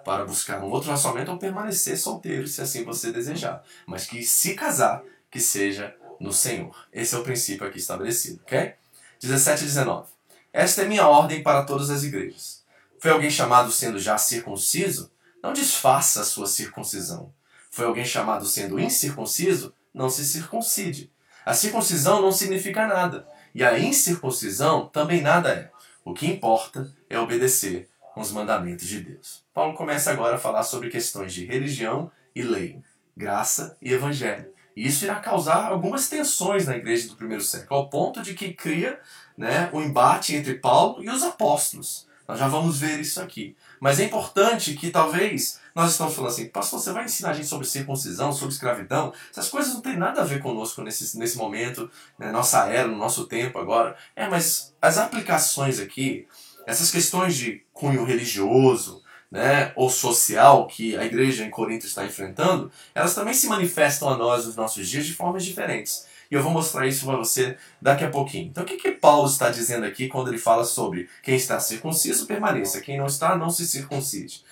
[0.05, 3.63] para buscar um outro relacionamento ou permanecer solteiro, se assim você desejar.
[3.87, 6.75] Mas que se casar, que seja no Senhor.
[6.93, 8.75] Esse é o princípio aqui estabelecido, ok?
[9.19, 10.18] 17 e 19.
[10.51, 12.63] Esta é minha ordem para todas as igrejas.
[12.99, 15.11] Foi alguém chamado sendo já circunciso?
[15.41, 17.31] Não desfaça a sua circuncisão.
[17.71, 19.73] Foi alguém chamado sendo incircunciso?
[19.93, 21.11] Não se circuncide.
[21.45, 25.71] A circuncisão não significa nada, e a incircuncisão também nada é.
[26.03, 29.43] O que importa é obedecer os mandamentos de Deus.
[29.53, 32.81] Paulo começa agora a falar sobre questões de religião e lei,
[33.15, 34.51] graça e evangelho.
[34.79, 38.53] E isso irá causar algumas tensões na igreja do primeiro século, ao ponto de que
[38.53, 38.97] cria
[39.37, 42.07] né, o embate entre Paulo e os apóstolos.
[42.25, 43.57] Nós já vamos ver isso aqui.
[43.77, 47.49] Mas é importante que talvez nós estamos falando assim, pastor, você vai ensinar a gente
[47.49, 49.11] sobre circuncisão, sobre escravidão.
[49.29, 52.95] Essas coisas não têm nada a ver conosco nesse, nesse momento, né, nossa era, no
[52.95, 53.97] nosso tempo agora.
[54.15, 56.25] É, mas as aplicações aqui,
[56.65, 62.71] essas questões de cunho religioso, né, ou social que a igreja em Corinto está enfrentando,
[62.95, 66.07] elas também se manifestam a nós nos nossos dias de formas diferentes.
[66.31, 68.47] E eu vou mostrar isso para você daqui a pouquinho.
[68.47, 72.27] Então, o que, que Paulo está dizendo aqui quando ele fala sobre quem está circunciso
[72.27, 74.43] permaneça, quem não está, não se circuncide?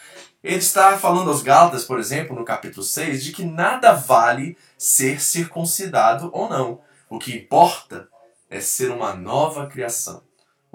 [0.44, 5.22] Ele está falando aos Gálatas, por exemplo, no capítulo 6, de que nada vale ser
[5.22, 6.80] circuncidado ou não.
[7.10, 8.08] O que importa
[8.50, 10.27] é ser uma nova criação.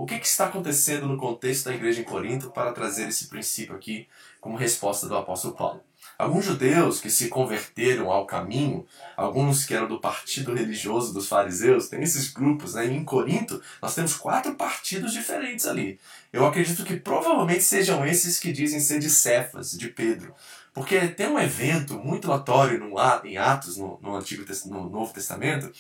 [0.03, 3.77] O que, que, está acontecendo no contexto da igreja em Corinto para trazer esse princípio
[3.77, 4.09] aqui
[4.41, 5.81] como resposta do apóstolo Paulo?
[6.19, 8.85] Alguns judeus que se converteram ao caminho,
[9.17, 12.89] alguns que eram do partido religioso dos fariseus, tem esses grupos, né?
[12.89, 16.01] E em Corinto nós temos quatro partidos diferentes ali.
[16.33, 20.35] Eu acredito que provavelmente sejam esses que dizem ser de Cefas, de Pedro.
[20.75, 25.71] Porque tem um evento muito notório no, em Atos, no, no, Antigo, no Novo Testamento,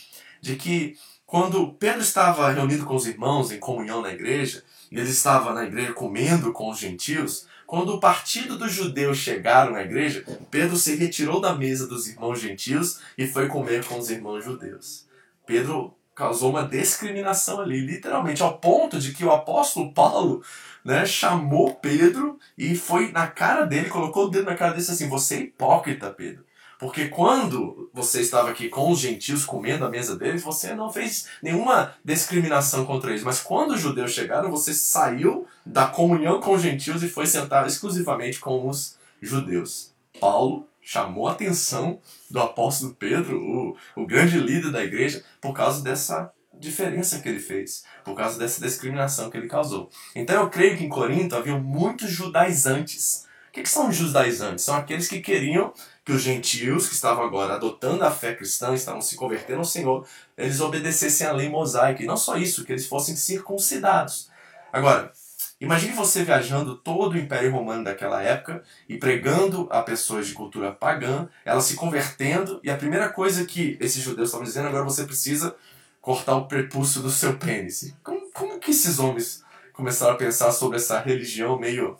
[0.40, 0.96] de que
[1.32, 5.64] quando Pedro estava reunido com os irmãos em comunhão na igreja, e ele estava na
[5.64, 10.94] igreja comendo com os gentios, quando o partido dos judeus chegaram à igreja, Pedro se
[10.94, 15.06] retirou da mesa dos irmãos gentios e foi comer com os irmãos judeus.
[15.46, 20.42] Pedro causou uma discriminação ali, literalmente, ao ponto de que o apóstolo Paulo
[20.84, 24.86] né, chamou Pedro e foi na cara dele, colocou o dedo na cara dele e
[24.86, 26.44] disse assim: Você é hipócrita, Pedro.
[26.82, 31.28] Porque quando você estava aqui com os gentios comendo a mesa deles, você não fez
[31.40, 33.22] nenhuma discriminação contra eles.
[33.22, 37.68] Mas quando os judeus chegaram, você saiu da comunhão com os gentios e foi sentar
[37.68, 39.94] exclusivamente com os judeus.
[40.18, 45.84] Paulo chamou a atenção do apóstolo Pedro, o, o grande líder da igreja, por causa
[45.84, 49.88] dessa diferença que ele fez, por causa dessa discriminação que ele causou.
[50.16, 53.28] Então eu creio que em Corinto havia muitos judaizantes.
[53.50, 54.64] O que, que são judaizantes?
[54.64, 55.72] São aqueles que queriam
[56.04, 60.06] que os gentios que estavam agora adotando a fé cristã, estavam se convertendo ao Senhor,
[60.36, 62.02] eles obedecessem à lei mosaica.
[62.02, 64.28] E não só isso, que eles fossem circuncidados.
[64.72, 65.12] Agora,
[65.60, 70.72] imagine você viajando todo o Império Romano daquela época e pregando a pessoas de cultura
[70.72, 75.04] pagã, elas se convertendo, e a primeira coisa que esses judeus estavam dizendo, agora você
[75.04, 75.54] precisa
[76.00, 77.94] cortar o prepúcio do seu pênis.
[78.02, 81.96] Como, como que esses homens começaram a pensar sobre essa religião meio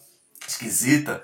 [0.47, 1.23] esquisita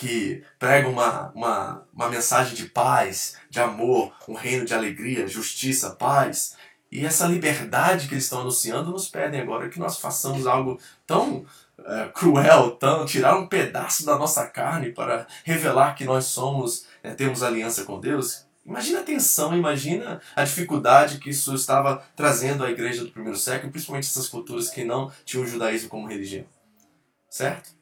[0.00, 5.90] que prega uma, uma, uma mensagem de paz, de amor, um reino de alegria, justiça,
[5.90, 6.56] paz.
[6.90, 11.44] E essa liberdade que eles estão anunciando nos pedem agora que nós façamos algo tão
[11.84, 17.12] é, cruel, tão tirar um pedaço da nossa carne para revelar que nós somos, é,
[17.12, 18.46] temos aliança com Deus.
[18.64, 23.70] Imagina a tensão, imagina a dificuldade que isso estava trazendo à igreja do primeiro século,
[23.70, 26.46] principalmente essas culturas que não tinham o judaísmo como religião.
[27.28, 27.79] Certo?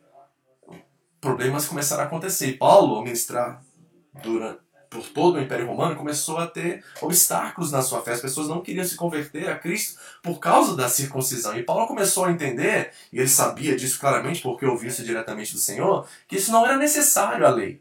[1.21, 2.47] Problemas começaram a acontecer.
[2.47, 3.63] E Paulo, ao ministrar
[4.23, 8.13] durante, por todo o Império Romano, começou a ter obstáculos na sua fé.
[8.13, 11.57] As pessoas não queriam se converter a Cristo por causa da circuncisão.
[11.59, 15.59] E Paulo começou a entender, e ele sabia disso claramente porque ouviu isso diretamente do
[15.59, 17.81] Senhor, que isso não era necessário à lei.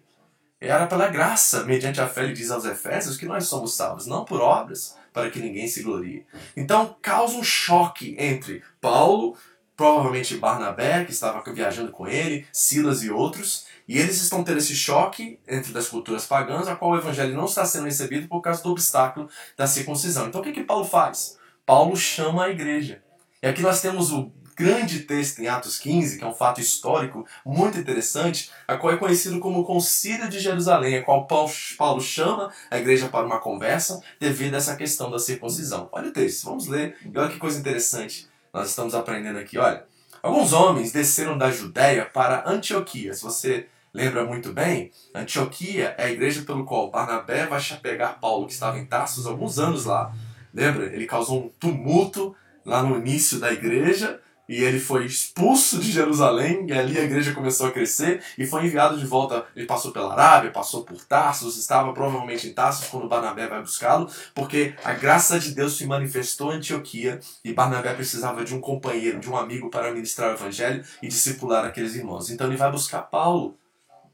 [0.60, 4.26] Era pela graça, mediante a fé, ele diz aos Efésios, que nós somos salvos, não
[4.26, 6.26] por obras, para que ninguém se glorie.
[6.56, 9.38] Então causa um choque entre Paulo,
[9.78, 14.76] provavelmente Barnabé, que estava viajando com ele, Silas e outros, e eles estão tendo esse
[14.76, 18.64] choque entre das culturas pagãs, a qual o evangelho não está sendo recebido por causa
[18.64, 20.28] do obstáculo da circuncisão.
[20.28, 21.38] Então o que, que Paulo faz?
[21.64, 23.04] Paulo chama a igreja.
[23.42, 27.24] E aqui nós temos o grande texto em Atos 15, que é um fato histórico
[27.46, 32.80] muito interessante, a qual é conhecido como Concílio de Jerusalém, a qual Paulo chama a
[32.80, 35.88] igreja para uma conversa devido a essa questão da circuncisão.
[35.92, 39.58] Olha o texto, vamos ler, e olha que coisa interessante nós estamos aprendendo aqui.
[39.60, 39.86] Olha,
[40.22, 43.14] alguns homens desceram da Judéia para Antioquia.
[43.14, 48.48] Se você lembra muito bem, Antioquia é a igreja pelo qual Barnabé vai pegar Paulo,
[48.48, 50.12] que estava em Tarsus alguns anos lá.
[50.52, 50.86] Lembra?
[50.88, 56.66] Ele causou um tumulto lá no início da igreja e ele foi expulso de Jerusalém
[56.68, 59.46] e ali a igreja começou a crescer e foi enviado de volta.
[59.56, 64.10] Ele passou pela Arábia, passou por Tarsus, estava provavelmente em Tarsus quando Barnabé vai buscá-lo,
[64.34, 69.20] porque a graça de Deus se manifestou em Antioquia e Barnabé precisava de um companheiro,
[69.20, 72.30] de um amigo para ministrar o evangelho e discipular aqueles irmãos.
[72.30, 73.58] Então ele vai buscar Paulo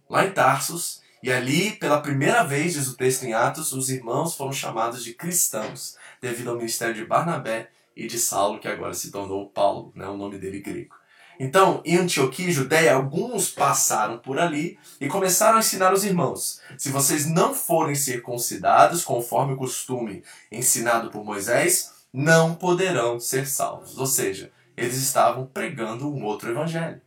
[0.09, 4.35] lá em Tarsus, e ali, pela primeira vez, diz o texto em Atos, os irmãos
[4.35, 9.11] foram chamados de cristãos, devido ao ministério de Barnabé e de Saulo, que agora se
[9.11, 10.95] tornou Paulo, né, o nome dele grego.
[11.39, 16.61] Então, em Antioquia e Judéia, alguns passaram por ali e começaram a ensinar os irmãos:
[16.77, 23.97] se vocês não forem circuncidados, conforme o costume ensinado por Moisés, não poderão ser salvos.
[23.97, 27.01] Ou seja, eles estavam pregando um outro evangelho.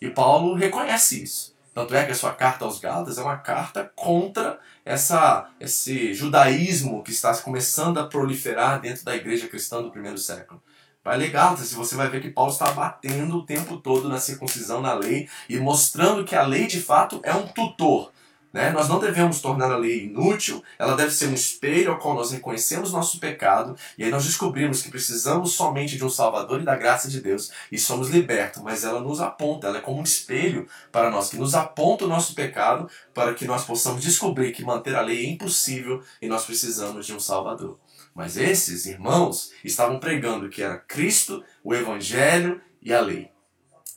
[0.00, 1.57] E Paulo reconhece isso.
[1.78, 7.04] Tanto é que a sua carta aos Gálatas é uma carta contra essa, esse judaísmo
[7.04, 10.60] que está começando a proliferar dentro da igreja cristã do primeiro século.
[11.04, 14.18] Vai ler Gálatas e você vai ver que Paulo está batendo o tempo todo na
[14.18, 18.10] circuncisão, na lei, e mostrando que a lei de fato é um tutor
[18.52, 18.70] né?
[18.70, 22.30] Nós não devemos tornar a lei inútil, ela deve ser um espelho ao qual nós
[22.30, 26.76] reconhecemos nosso pecado e aí nós descobrimos que precisamos somente de um Salvador e da
[26.76, 30.66] graça de Deus e somos libertos, mas ela nos aponta, ela é como um espelho
[30.90, 34.94] para nós, que nos aponta o nosso pecado para que nós possamos descobrir que manter
[34.94, 37.78] a lei é impossível e nós precisamos de um Salvador.
[38.14, 43.30] Mas esses irmãos estavam pregando que era Cristo, o Evangelho e a lei.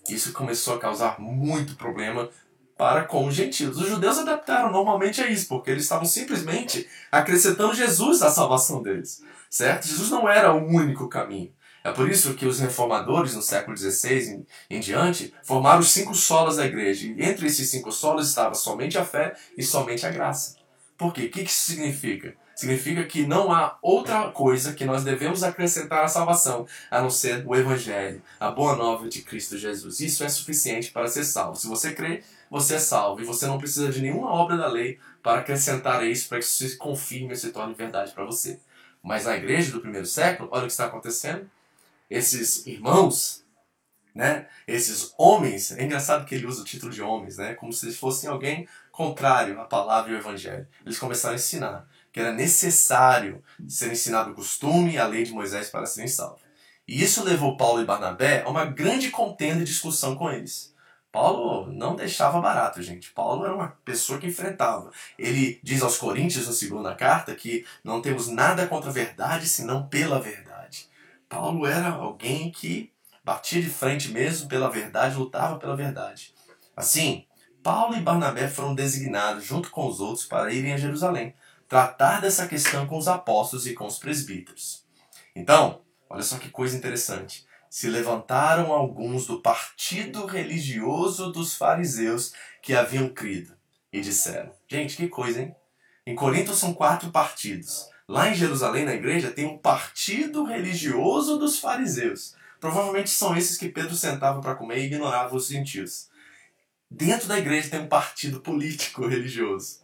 [0.10, 2.30] Isso começou a causar muito problema
[2.82, 3.78] para com os gentios.
[3.78, 9.22] Os judeus adaptaram normalmente a isso, porque eles estavam simplesmente acrescentando Jesus à salvação deles.
[9.52, 9.88] Certo?
[9.88, 11.54] Jesus não era o único caminho.
[11.84, 16.16] É por isso que os reformadores, no século XVI em, em diante, formaram os cinco
[16.16, 17.06] solas da igreja.
[17.06, 20.56] E entre esses cinco solas estava somente a fé e somente a graça.
[20.98, 21.26] Por quê?
[21.26, 22.34] O que isso significa?
[22.56, 27.44] Significa que não há outra coisa que nós devemos acrescentar à salvação a não ser
[27.46, 30.00] o Evangelho, a boa nova de Cristo Jesus.
[30.00, 31.56] Isso é suficiente para ser salvo.
[31.60, 33.22] Se você crê, você é salvo.
[33.22, 36.44] E você não precisa de nenhuma obra da lei para acrescentar a isso, para que
[36.44, 38.60] isso se confirme e se torne verdade para você.
[39.02, 41.50] Mas na igreja do primeiro século, olha o que está acontecendo.
[42.10, 43.46] Esses irmãos,
[44.14, 44.48] né?
[44.68, 47.54] Esses homens, é engraçado que ele usa o título de homens, né?
[47.54, 50.68] Como se eles fossem alguém contrário à palavra e ao evangelho.
[50.86, 55.32] Eles começaram a ensinar que era necessário ser ensinado o costume e a lei de
[55.32, 56.42] Moisés para serem salvos.
[56.86, 60.71] E isso levou Paulo e Barnabé a uma grande contenda e discussão com eles.
[61.12, 63.12] Paulo não deixava barato, gente.
[63.12, 64.92] Paulo era uma pessoa que enfrentava.
[65.20, 69.88] Ele diz aos Coríntios, na segunda carta, que não temos nada contra a verdade senão
[69.88, 70.90] pela verdade.
[71.28, 72.92] Paulo era alguém que
[73.24, 76.34] batia de frente mesmo pela verdade, lutava pela verdade.
[76.76, 77.26] Assim,
[77.62, 81.36] Paulo e Barnabé foram designados, junto com os outros, para irem a Jerusalém,
[81.68, 84.86] tratar dessa questão com os apóstolos e com os presbíteros.
[85.36, 92.76] Então, olha só que coisa interessante se levantaram alguns do partido religioso dos fariseus que
[92.76, 93.54] haviam crido
[93.94, 95.56] e disseram: Gente, que coisa, hein?
[96.06, 97.88] Em Corinto são quatro partidos.
[98.10, 102.36] Lá em Jerusalém, na igreja, tem um partido religioso dos fariseus.
[102.60, 106.10] Provavelmente são esses que Pedro sentava para comer e ignorava os gentios.
[106.90, 109.80] Dentro da igreja tem um partido político religioso.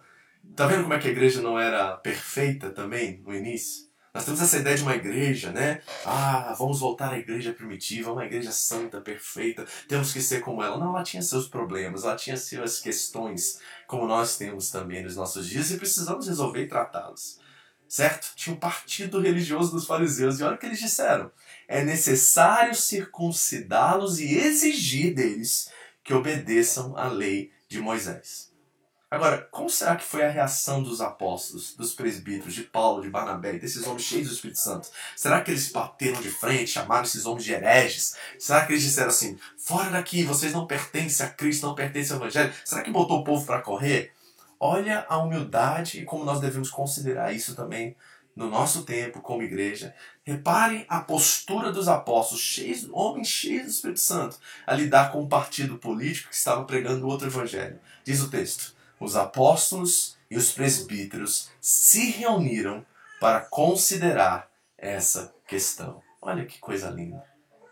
[0.57, 3.86] Tá vendo como é que a igreja não era perfeita também no início?
[4.17, 5.79] Nós temos essa ideia de uma igreja, né?
[6.03, 10.75] Ah, vamos voltar à igreja primitiva, uma igreja santa, perfeita, temos que ser como ela.
[10.79, 15.47] Não, ela tinha seus problemas, ela tinha suas questões, como nós temos também nos nossos
[15.47, 17.37] dias, e precisamos resolver e tratá-los.
[17.87, 18.33] Certo?
[18.35, 21.31] Tinha um partido religioso dos fariseus, e olha o que eles disseram.
[21.67, 25.69] É necessário circuncidá-los e exigir deles
[26.03, 28.51] que obedeçam à lei de Moisés.
[29.09, 33.53] Agora, como será que foi a reação dos apóstolos, dos presbíteros, de Paulo, de Barnabé
[33.53, 34.89] desses homens cheios do Espírito Santo?
[35.15, 38.17] Será que eles bateram de frente, chamaram esses homens de hereges?
[38.37, 42.21] Será que eles disseram assim: fora daqui, vocês não pertencem a Cristo, não pertencem ao
[42.21, 42.53] Evangelho?
[42.65, 44.11] Será que botou o povo para correr?
[44.59, 47.95] Olha a humildade e como nós devemos considerar isso também
[48.35, 49.95] no nosso tempo como igreja.
[50.25, 55.29] Reparem a postura dos apóstolos, cheios, homens cheios do Espírito Santo, a lidar com um
[55.29, 57.79] partido político que estava pregando outro evangelho.
[58.03, 62.85] Diz o texto: os apóstolos e os presbíteros se reuniram
[63.19, 66.01] para considerar essa questão.
[66.21, 67.23] Olha que coisa linda.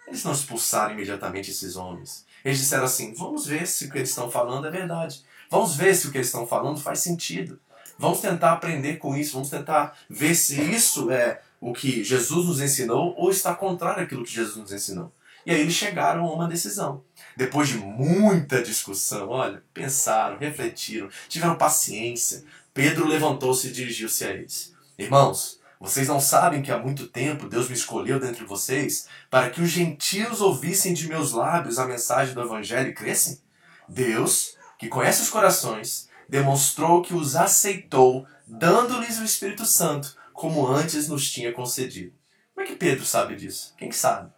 [0.07, 2.25] Eles não expulsaram imediatamente esses homens.
[2.43, 5.23] Eles disseram assim: vamos ver se o que eles estão falando é verdade.
[5.49, 7.59] Vamos ver se o que eles estão falando faz sentido.
[7.97, 12.59] Vamos tentar aprender com isso, vamos tentar ver se isso é o que Jesus nos
[12.59, 15.11] ensinou ou está contrário àquilo que Jesus nos ensinou.
[15.45, 17.03] E aí eles chegaram a uma decisão.
[17.35, 22.43] Depois de muita discussão, olha, pensaram, refletiram, tiveram paciência.
[22.73, 24.73] Pedro levantou-se e dirigiu-se a eles.
[24.97, 29.61] Irmãos, vocês não sabem que há muito tempo Deus me escolheu dentre vocês para que
[29.61, 33.39] os gentios ouvissem de meus lábios a mensagem do Evangelho e crescem?
[33.87, 41.07] Deus, que conhece os corações, demonstrou que os aceitou, dando-lhes o Espírito Santo, como antes
[41.07, 42.13] nos tinha concedido.
[42.53, 43.73] Como é que Pedro sabe disso?
[43.77, 44.31] Quem que sabe?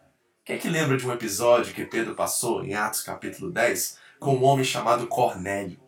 [0.48, 4.34] Quem é que lembra de um episódio que Pedro passou em Atos capítulo 10 com
[4.34, 5.78] um homem chamado Cornélio,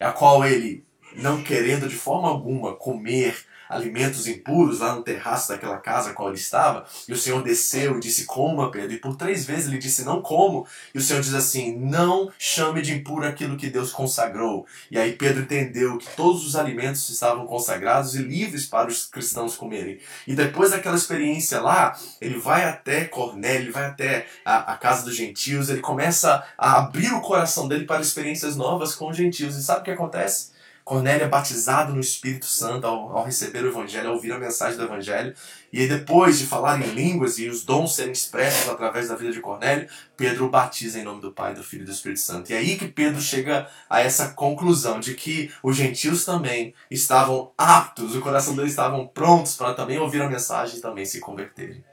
[0.00, 0.84] a qual ele,
[1.16, 3.36] não querendo de forma alguma comer
[3.68, 8.00] alimentos impuros lá no terraço daquela casa qual ele estava, e o Senhor desceu e
[8.00, 8.94] disse: Coma, Pedro.
[8.94, 10.66] E por três vezes ele disse: Não como.
[10.94, 14.66] E o Senhor diz assim: Não chame de impuro aquilo que Deus consagrou.
[14.90, 19.56] E aí Pedro entendeu que todos os alimentos estavam consagrados e livres para os cristãos
[19.56, 20.00] comerem.
[20.26, 25.04] E depois daquela experiência lá, ele vai até Cornélio, ele vai até a, a casa
[25.04, 29.56] dos gentios, ele começa a abrir o coração dele para experiências novas com os gentios.
[29.56, 30.57] E sabe o que acontece?
[30.88, 34.78] Cornélio é batizado no Espírito Santo ao, ao, receber o Evangelho, ao ouvir a mensagem
[34.78, 35.34] do Evangelho.
[35.70, 39.30] E aí, depois de falar em línguas e os dons serem expressos através da vida
[39.30, 39.86] de Cornélio,
[40.16, 42.50] Pedro batiza em nome do Pai, do Filho e do Espírito Santo.
[42.50, 47.52] E é aí que Pedro chega a essa conclusão de que os gentios também estavam
[47.58, 51.84] aptos, o coração deles estavam prontos para também ouvir a mensagem e também se converterem.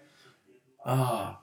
[0.86, 1.38] Ah,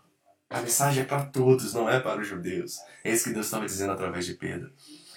[0.49, 2.79] a mensagem é para todos, não é para os judeus.
[3.05, 4.73] É isso que Deus estava dizendo através de Pedro.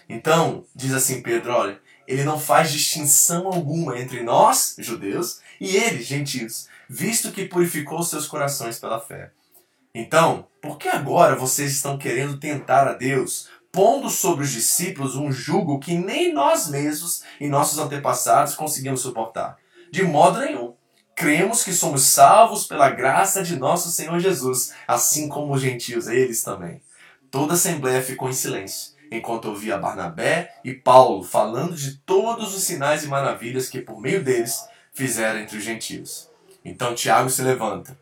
[0.09, 6.05] Então, diz assim Pedro, olha, ele não faz distinção alguma entre nós, judeus, e eles,
[6.05, 9.31] gentios, visto que purificou seus corações pela fé.
[9.93, 15.31] Então, por que agora vocês estão querendo tentar a Deus, pondo sobre os discípulos um
[15.31, 19.57] jugo que nem nós mesmos e nossos antepassados conseguimos suportar?
[19.91, 20.73] De modo nenhum.
[21.15, 26.43] Cremos que somos salvos pela graça de nosso Senhor Jesus, assim como os gentios, eles
[26.43, 26.81] também.
[27.31, 32.63] Toda a assembleia ficou em silêncio enquanto ouvia Barnabé e Paulo falando de todos os
[32.63, 34.63] sinais e maravilhas que por meio deles
[34.93, 36.29] fizeram entre os gentios.
[36.63, 37.97] Então Tiago se levanta.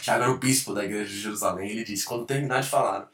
[0.00, 1.70] Tiago era o bispo da igreja de Jerusalém.
[1.70, 3.08] Ele disse: quando terminar de falar,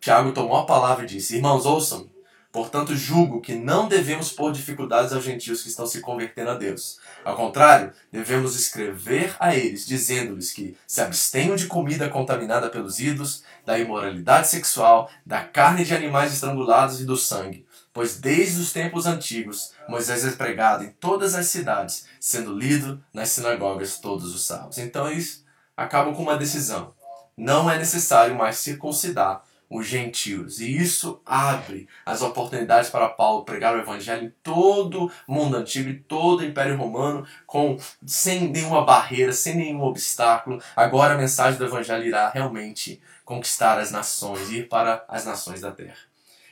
[0.00, 2.14] Tiago tomou a palavra e disse: Irmãos, ouçam-me.
[2.54, 7.00] Portanto, julgo que não devemos pôr dificuldades aos gentios que estão se convertendo a Deus.
[7.24, 13.42] Ao contrário, devemos escrever a eles, dizendo-lhes que se abstenham de comida contaminada pelos ídolos,
[13.64, 17.66] da imoralidade sexual, da carne de animais estrangulados e do sangue.
[17.92, 23.28] Pois desde os tempos antigos, Moisés é pregado em todas as cidades, sendo lido nas
[23.28, 24.78] sinagogas todos os sábados.
[24.78, 25.44] Então eles
[25.76, 26.92] acabam com uma decisão.
[27.36, 29.42] Não é necessário mais circuncidar
[29.74, 30.60] os gentios.
[30.60, 35.88] E isso abre as oportunidades para Paulo pregar o evangelho em todo o mundo antigo
[35.88, 40.60] e todo o Império Romano, com sem nenhuma barreira, sem nenhum obstáculo.
[40.76, 45.70] Agora a mensagem do evangelho irá realmente conquistar as nações, ir para as nações da
[45.70, 45.96] terra.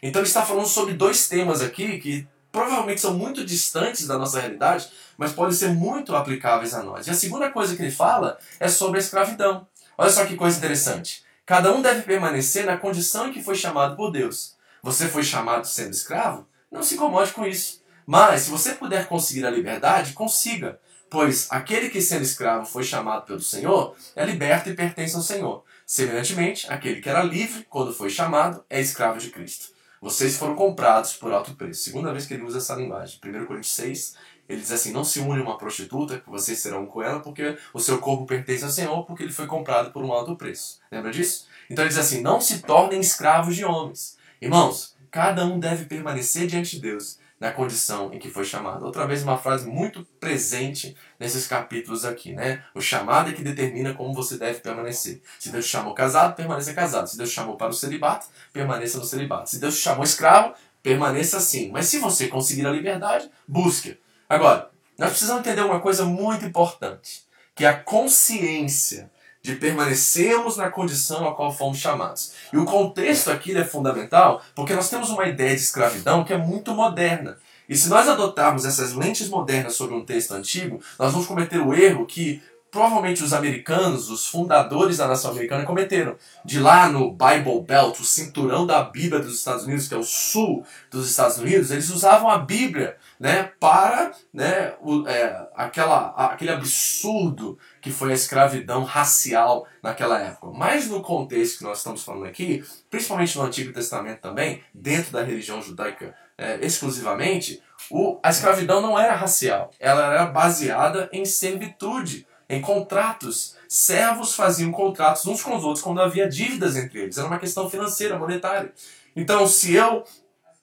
[0.03, 4.41] Então ele está falando sobre dois temas aqui que provavelmente são muito distantes da nossa
[4.41, 7.07] realidade, mas podem ser muito aplicáveis a nós.
[7.07, 9.67] E a segunda coisa que ele fala é sobre a escravidão.
[9.97, 11.25] Olha só que coisa interessante.
[11.47, 14.55] Cada um deve permanecer na condição em que foi chamado por Deus.
[14.83, 16.47] Você foi chamado sendo escravo?
[16.71, 17.83] Não se incomode com isso.
[18.07, 20.79] Mas, se você puder conseguir a liberdade, consiga.
[21.09, 25.63] Pois aquele que sendo escravo foi chamado pelo Senhor, é liberto e pertence ao Senhor.
[25.93, 29.75] Semelhantemente, aquele que era livre, quando foi chamado, é escravo de Cristo.
[30.01, 31.83] Vocês foram comprados por alto preço.
[31.83, 33.21] Segunda vez que ele usa essa linguagem.
[33.23, 34.17] 1 Coríntios 6,
[34.49, 37.79] ele diz assim: Não se une uma prostituta, que vocês serão com ela, porque o
[37.79, 40.81] seu corpo pertence ao Senhor, porque ele foi comprado por um alto preço.
[40.91, 41.47] Lembra disso?
[41.69, 44.17] Então ele diz assim: Não se tornem escravos de homens.
[44.41, 48.87] Irmãos, cada um deve permanecer diante de Deus na condição em que foi chamado.
[48.87, 52.65] Outra vez, uma frase muito presente nesses capítulos aqui, né?
[52.75, 55.23] O chamado é que determina como você deve permanecer.
[55.39, 57.07] Se Deus te chamou casado, permaneça casado.
[57.07, 59.49] Se Deus te chamou para o celibato, permaneça no celibato.
[59.49, 60.53] Se Deus te chamou escravo,
[60.83, 61.71] permaneça assim.
[61.71, 63.97] Mas se você conseguir a liberdade, busque.
[64.29, 64.69] Agora,
[64.99, 67.23] nós precisamos entender uma coisa muito importante,
[67.55, 69.09] que é a consciência
[69.41, 72.33] de permanecermos na condição a qual fomos chamados.
[72.53, 76.39] E o contexto aqui é fundamental, porque nós temos uma ideia de escravidão que é
[76.39, 77.39] muito moderna.
[77.69, 81.75] E se nós adotarmos essas lentes modernas sobre um texto antigo, nós vamos cometer o
[81.75, 82.43] erro que
[82.73, 86.17] provavelmente os americanos, os fundadores da nação americana, cometeram.
[86.43, 90.03] De lá no Bible Belt, o cinturão da Bíblia dos Estados Unidos, que é o
[90.03, 96.51] sul dos Estados Unidos, eles usavam a Bíblia né, para né, o, é, aquela, aquele
[96.51, 100.47] absurdo que foi a escravidão racial naquela época.
[100.57, 105.23] Mas no contexto que nós estamos falando aqui, principalmente no Antigo Testamento também, dentro da
[105.23, 112.27] religião judaica é, exclusivamente, o, a escravidão não era racial, ela era baseada em servitude
[112.49, 113.57] em contratos.
[113.69, 117.17] Servos faziam contratos uns com os outros quando havia dívidas entre eles.
[117.17, 118.73] Era uma questão financeira, monetária.
[119.17, 120.05] Então, se eu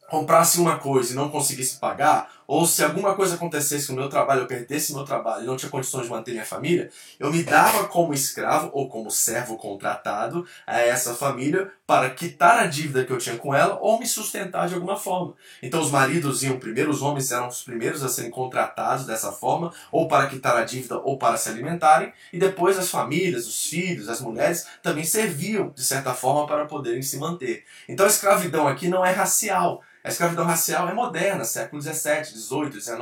[0.07, 4.41] comprasse uma coisa e não conseguisse pagar, ou se alguma coisa acontecesse no meu trabalho,
[4.41, 6.89] eu perdesse meu trabalho e não tinha condições de manter minha família,
[7.19, 12.65] eu me dava como escravo ou como servo contratado a essa família para quitar a
[12.65, 15.35] dívida que eu tinha com ela ou me sustentar de alguma forma.
[15.61, 19.71] Então os maridos iam primeiro, os homens eram os primeiros a serem contratados dessa forma,
[19.91, 24.09] ou para quitar a dívida ou para se alimentarem, e depois as famílias, os filhos,
[24.09, 27.63] as mulheres também serviam de certa forma para poderem se manter.
[27.87, 32.71] Então a escravidão aqui não é racial, a escravidão racial é moderna, século XVII, XVIII,
[32.71, 32.97] XIX.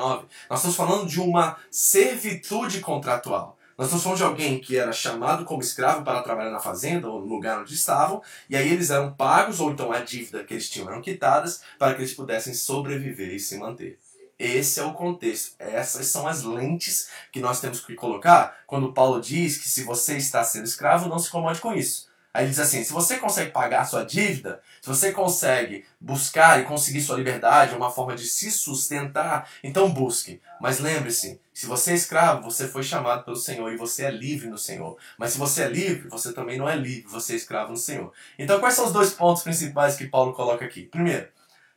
[0.50, 3.58] Nós estamos falando de uma servitude contratual.
[3.78, 7.20] Nós estamos falando de alguém que era chamado como escravo para trabalhar na fazenda ou
[7.20, 10.68] no lugar onde estavam, e aí eles eram pagos, ou então a dívida que eles
[10.68, 14.00] tinham eram quitadas, para que eles pudessem sobreviver e se manter.
[14.40, 15.56] Esse é o contexto.
[15.60, 20.18] Essas são as lentes que nós temos que colocar quando Paulo diz que se você
[20.18, 22.07] está sendo escravo, não se incomode com isso.
[22.38, 27.02] Aí diz assim: se você consegue pagar sua dívida, se você consegue buscar e conseguir
[27.02, 30.40] sua liberdade, uma forma de se sustentar, então busque.
[30.62, 34.50] Mas lembre-se: se você é escravo, você foi chamado pelo Senhor e você é livre
[34.50, 35.00] no Senhor.
[35.18, 38.14] Mas se você é livre, você também não é livre, você é escravo no Senhor.
[38.38, 40.84] Então, quais são os dois pontos principais que Paulo coloca aqui?
[40.84, 41.28] Primeiro,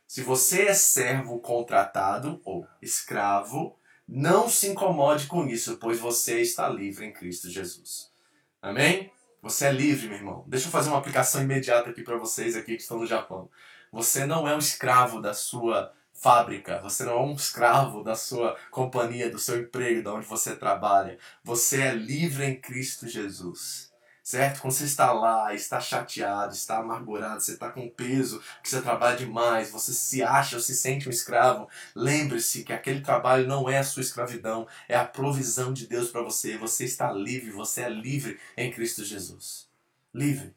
[0.05, 3.75] se você é servo contratado ou escravo,
[4.07, 8.11] não se incomode com isso, pois você está livre em Cristo Jesus.
[8.61, 9.11] Amém?
[9.41, 10.45] Você é livre, meu irmão.
[10.47, 13.49] Deixa eu fazer uma aplicação imediata aqui para vocês aqui que estão no Japão.
[13.91, 18.55] Você não é um escravo da sua fábrica, você não é um escravo da sua
[18.69, 21.17] companhia, do seu emprego, de onde você trabalha.
[21.43, 23.90] Você é livre em Cristo Jesus
[24.31, 24.61] certo?
[24.61, 29.17] Quando você está lá, está chateado, está amargurado, você está com peso, que você trabalha
[29.17, 33.79] demais, você se acha ou se sente um escravo, lembre-se que aquele trabalho não é
[33.79, 36.57] a sua escravidão, é a provisão de Deus para você.
[36.57, 39.67] Você está livre, você é livre em Cristo Jesus.
[40.13, 40.55] Livre.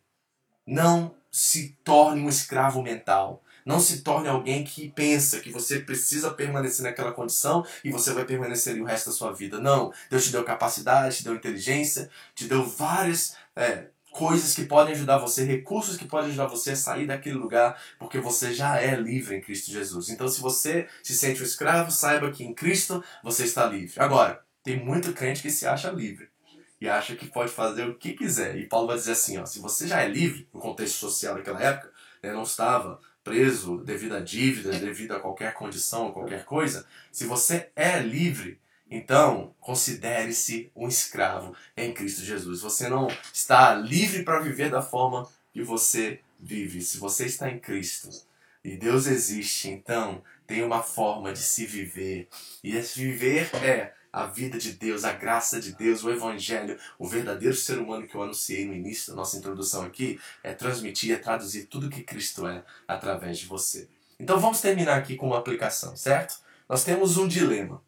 [0.65, 3.43] Não se torne um escravo mental.
[3.65, 8.25] Não se torne alguém que pensa que você precisa permanecer naquela condição e você vai
[8.25, 9.59] permanecer o resto da sua vida.
[9.59, 9.93] Não.
[10.11, 15.19] Deus te deu capacidade, te deu inteligência, te deu várias é, coisas que podem ajudar
[15.19, 19.37] você, recursos que podem ajudar você a sair daquele lugar, porque você já é livre
[19.37, 20.09] em Cristo Jesus.
[20.09, 24.01] Então, se você se sente um escravo, saiba que em Cristo você está livre.
[24.01, 26.29] Agora, tem muito crente que se acha livre
[26.81, 28.57] e acha que pode fazer o que quiser.
[28.57, 31.61] E Paulo vai dizer assim: ó, se você já é livre, no contexto social daquela
[31.61, 31.91] época,
[32.23, 37.71] né, não estava preso devido a dívidas, devido a qualquer condição qualquer coisa, se você
[37.75, 38.61] é livre,
[38.95, 42.61] então considere-se um escravo em Cristo Jesus.
[42.61, 46.81] Você não está livre para viver da forma que você vive.
[46.81, 48.09] Se você está em Cristo
[48.63, 52.29] e Deus existe, então tem uma forma de se viver.
[52.63, 57.09] E esse viver é a vida de Deus, a graça de Deus, o Evangelho, o
[57.09, 61.17] verdadeiro ser humano que eu anunciei no início da nossa introdução aqui, é transmitir, é
[61.17, 63.89] traduzir tudo que Cristo é através de você.
[64.21, 66.39] Então vamos terminar aqui com uma aplicação, certo?
[66.69, 67.83] Nós temos um dilema.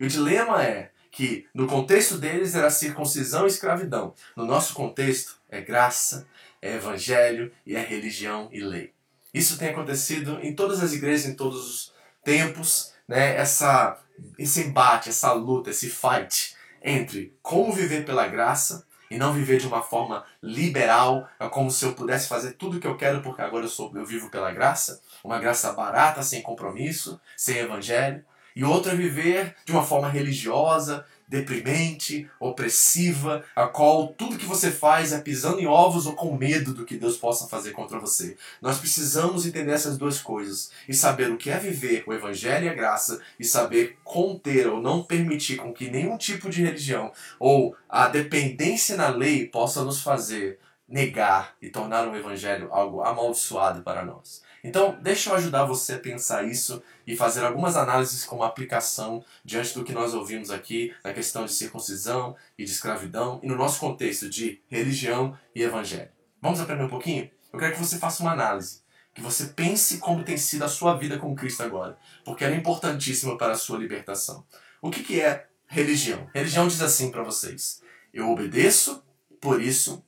[0.00, 4.14] E o dilema é que no contexto deles era circuncisão e escravidão.
[4.34, 6.26] No nosso contexto é graça,
[6.62, 8.94] é evangelho e é religião e lei.
[9.32, 11.94] Isso tem acontecido em todas as igrejas, em todos os
[12.24, 13.36] tempos, né?
[13.36, 14.00] Essa
[14.38, 19.66] esse embate, essa luta, esse fight entre como viver pela graça e não viver de
[19.66, 23.42] uma forma liberal, é como se eu pudesse fazer tudo o que eu quero porque
[23.42, 28.24] agora eu sou eu vivo pela graça, uma graça barata, sem compromisso, sem evangelho,
[28.54, 34.68] e outra é viver de uma forma religiosa, deprimente, opressiva, a qual tudo que você
[34.68, 38.36] faz é pisando em ovos ou com medo do que Deus possa fazer contra você.
[38.60, 42.68] Nós precisamos entender essas duas coisas e saber o que é viver o evangelho e
[42.68, 47.76] a graça e saber conter ou não permitir com que nenhum tipo de religião ou
[47.88, 54.04] a dependência na lei possa nos fazer negar e tornar o evangelho algo amaldiçoado para
[54.04, 54.42] nós.
[54.62, 59.74] Então, deixa eu ajudar você a pensar isso e fazer algumas análises como aplicação diante
[59.74, 63.80] do que nós ouvimos aqui na questão de circuncisão e de escravidão e no nosso
[63.80, 66.10] contexto de religião e evangelho.
[66.40, 67.30] Vamos aprender um pouquinho?
[67.52, 68.82] Eu quero que você faça uma análise,
[69.14, 72.58] que você pense como tem sido a sua vida com Cristo agora, porque ela é
[72.58, 74.46] importantíssima para a sua libertação.
[74.80, 76.28] O que, que é religião?
[76.34, 77.82] Religião diz assim para vocês:
[78.12, 79.02] eu obedeço,
[79.40, 80.04] por isso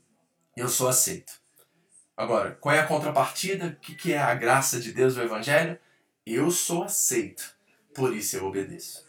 [0.57, 1.42] eu sou aceito.
[2.17, 3.67] Agora, qual é a contrapartida?
[3.67, 5.79] O que é a graça de Deus no Evangelho?
[6.25, 7.55] Eu sou aceito,
[7.95, 9.05] por isso eu obedeço.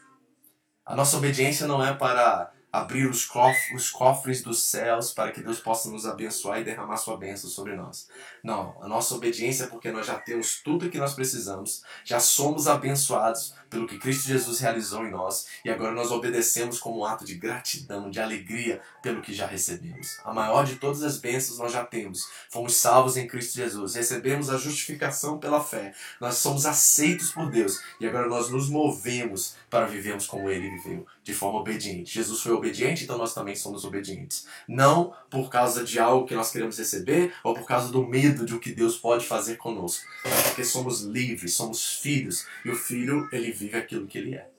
[0.86, 5.44] A nossa obediência não é para abrir os cofres, os cofres dos céus para que
[5.44, 8.10] Deus possa nos abençoar e derramar sua bênção sobre nós.
[8.44, 12.20] Não, a nossa obediência é porque nós já temos tudo o que nós precisamos, já
[12.20, 17.06] somos abençoados pelo que Cristo Jesus realizou em nós e agora nós obedecemos como um
[17.06, 20.20] ato de gratidão, de alegria pelo que já recebemos.
[20.24, 22.30] A maior de todas as bênçãos nós já temos.
[22.52, 27.82] Fomos salvos em Cristo Jesus, recebemos a justificação pela fé, nós somos aceitos por Deus
[28.00, 32.14] e agora nós nos movemos para vivermos como Ele viveu, de forma obediente.
[32.14, 34.46] Jesus foi obediente, então nós também somos obedientes.
[34.68, 38.54] Não por causa de algo que nós queremos receber ou por causa do medo de
[38.54, 43.28] o que Deus pode fazer conosco, mas porque somos livres, somos filhos e o filho
[43.32, 44.50] ele vive aquilo que ele é.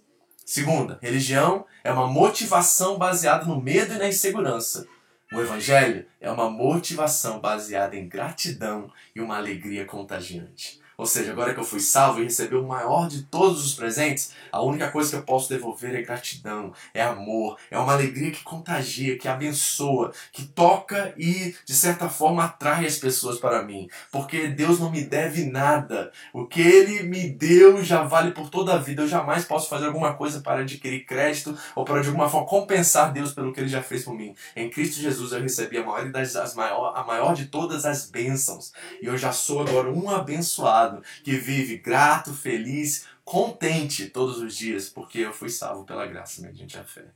[0.45, 4.87] Segunda, religião é uma motivação baseada no medo e na insegurança.
[5.33, 10.81] O Evangelho é uma motivação baseada em gratidão e uma alegria contagiante.
[10.97, 14.33] Ou seja, agora que eu fui salvo e recebi o maior de todos os presentes,
[14.53, 18.45] a única coisa que eu posso devolver é gratidão, é amor, é uma alegria que
[18.45, 23.89] contagia, que abençoa, que toca e, de certa forma, atrai as pessoas para mim.
[24.13, 26.13] Porque Deus não me deve nada.
[26.33, 29.03] O que Ele me deu já vale por toda a vida.
[29.03, 33.13] Eu jamais posso fazer alguma coisa para adquirir crédito ou para, de alguma forma, compensar
[33.13, 34.35] Deus pelo que Ele já fez por mim.
[34.55, 38.09] Em Cristo Jesus eu recebi a maior, das, as maior, a maior de todas as
[38.09, 38.73] bênçãos.
[39.03, 40.84] E eu já sou agora um abençoado
[41.23, 46.79] que vive grato, feliz, contente todos os dias, porque eu fui salvo pela graça mediante
[46.79, 47.07] a fé.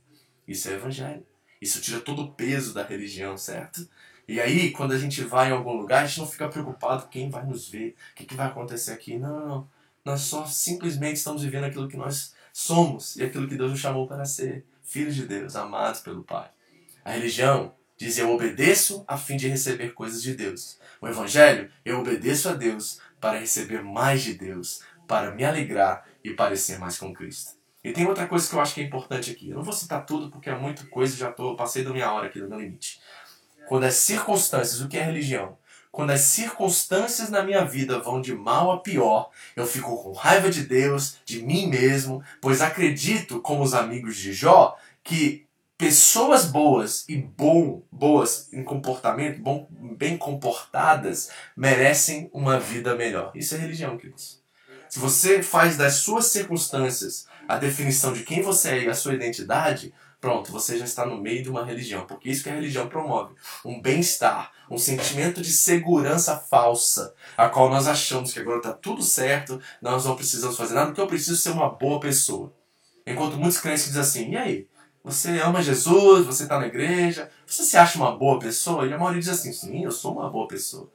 [0.47, 1.25] Isso é evangelho.
[1.61, 3.87] Isso tira todo o peso da religião, certo?
[4.27, 7.29] E aí, quando a gente vai em algum lugar, a gente não fica preocupado quem
[7.29, 9.17] vai nos ver, o que, que vai acontecer aqui.
[9.17, 9.69] Não, não, não.
[10.05, 14.07] Nós só simplesmente estamos vivendo aquilo que nós somos e aquilo que Deus nos chamou
[14.07, 14.65] para ser.
[14.83, 16.49] Filhos de Deus, amados pelo Pai.
[17.03, 20.79] A religião diz: Eu obedeço a fim de receber coisas de Deus.
[21.01, 26.31] O Evangelho, eu obedeço a Deus para receber mais de Deus, para me alegrar e
[26.31, 27.53] parecer mais com Cristo.
[27.83, 29.49] E tem outra coisa que eu acho que é importante aqui.
[29.49, 32.27] Eu não vou citar tudo porque é muita coisa, já tô, passei da minha hora
[32.27, 32.99] aqui, do meu limite.
[33.67, 35.57] Quando as circunstâncias, o que é religião?
[35.91, 40.49] Quando as circunstâncias na minha vida vão de mal a pior, eu fico com raiva
[40.49, 45.47] de Deus, de mim mesmo, pois acredito, como os amigos de Jó, que
[45.79, 49.65] pessoas boas e bom, boas em comportamento, bom,
[49.97, 53.31] bem comportadas, merecem uma vida melhor.
[53.33, 54.43] Isso é religião, queridos.
[54.89, 59.13] Se você faz das suas circunstâncias a definição de quem você é e a sua
[59.13, 62.89] identidade, pronto, você já está no meio de uma religião, porque isso que a religião
[62.89, 68.73] promove, um bem-estar, um sentimento de segurança falsa, a qual nós achamos que agora está
[68.73, 72.53] tudo certo, nós não precisamos fazer nada, porque eu preciso ser uma boa pessoa.
[73.07, 74.67] Enquanto muitos crentes dizem assim, e aí?
[75.03, 78.85] Você ama Jesus, você está na igreja, você se acha uma boa pessoa?
[78.85, 80.89] E a maioria diz assim: sim, eu sou uma boa pessoa.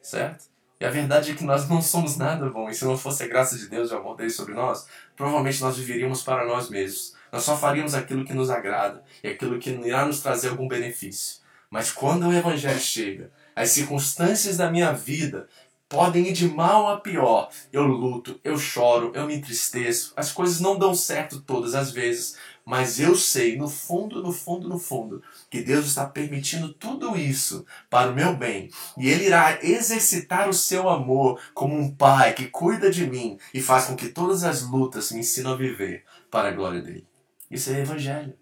[0.00, 0.44] Certo?
[0.80, 2.68] E a verdade é que nós não somos nada bom.
[2.68, 5.60] E se não fosse a graça de Deus e o amor dele sobre nós, provavelmente
[5.60, 7.14] nós viveríamos para nós mesmos.
[7.30, 11.40] Nós só faríamos aquilo que nos agrada e aquilo que irá nos trazer algum benefício.
[11.70, 15.48] Mas quando o Evangelho chega, as circunstâncias da minha vida
[15.88, 17.50] podem ir de mal a pior.
[17.72, 20.12] Eu luto, eu choro, eu me entristeço.
[20.16, 24.68] As coisas não dão certo todas as vezes, mas eu sei, no fundo, no fundo,
[24.68, 28.70] no fundo, que Deus está permitindo tudo isso para o meu bem.
[28.96, 33.60] E Ele irá exercitar o seu amor como um pai que cuida de mim e
[33.60, 37.06] faz com que todas as lutas me ensinam a viver para a glória dele.
[37.50, 38.41] Isso é evangelho.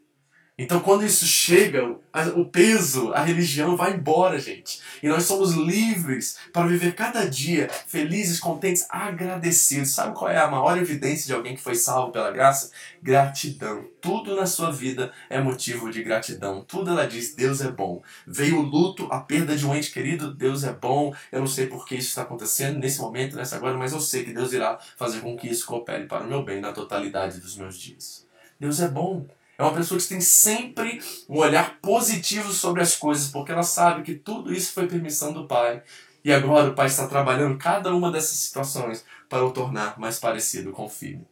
[0.62, 1.96] Então, quando isso chega,
[2.36, 4.78] o peso, a religião vai embora, gente.
[5.02, 9.94] E nós somos livres para viver cada dia felizes, contentes, agradecidos.
[9.94, 12.72] Sabe qual é a maior evidência de alguém que foi salvo pela graça?
[13.02, 13.86] Gratidão.
[14.02, 16.62] Tudo na sua vida é motivo de gratidão.
[16.62, 18.02] Tudo ela diz: Deus é bom.
[18.26, 21.14] Veio o luto, a perda de um ente querido, Deus é bom.
[21.32, 24.24] Eu não sei por que isso está acontecendo nesse momento, nessa agora, mas eu sei
[24.24, 27.56] que Deus irá fazer com que isso coopere para o meu bem na totalidade dos
[27.56, 28.26] meus dias.
[28.60, 29.26] Deus é bom.
[29.60, 34.02] É uma pessoa que tem sempre um olhar positivo sobre as coisas, porque ela sabe
[34.02, 35.82] que tudo isso foi permissão do Pai.
[36.24, 40.72] E agora o Pai está trabalhando cada uma dessas situações para o tornar mais parecido
[40.72, 41.28] com o Filho.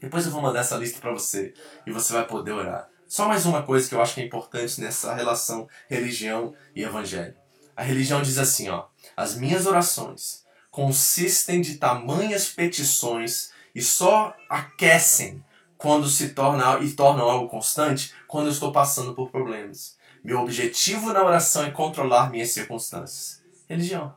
[0.00, 1.52] Depois eu vou mandar essa lista para você
[1.86, 2.88] e você vai poder orar.
[3.06, 7.34] Só mais uma coisa que eu acho que é importante nessa relação religião e evangelho.
[7.76, 15.44] A religião diz assim, ó: As minhas orações consistem de tamanhas petições e só aquecem
[15.80, 19.96] quando se torna e tornam algo constante quando eu estou passando por problemas.
[20.22, 23.42] Meu objetivo na oração é controlar minhas circunstâncias.
[23.66, 24.14] Religião.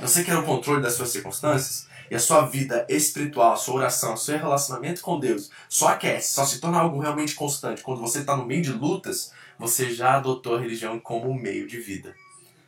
[0.00, 1.86] Você quer o controle das suas circunstâncias?
[2.10, 6.44] E a sua vida espiritual, a sua oração, seu relacionamento com Deus só aquece, só
[6.44, 7.82] se torna algo realmente constante.
[7.82, 11.68] Quando você está no meio de lutas, você já adotou a religião como um meio
[11.68, 12.14] de vida.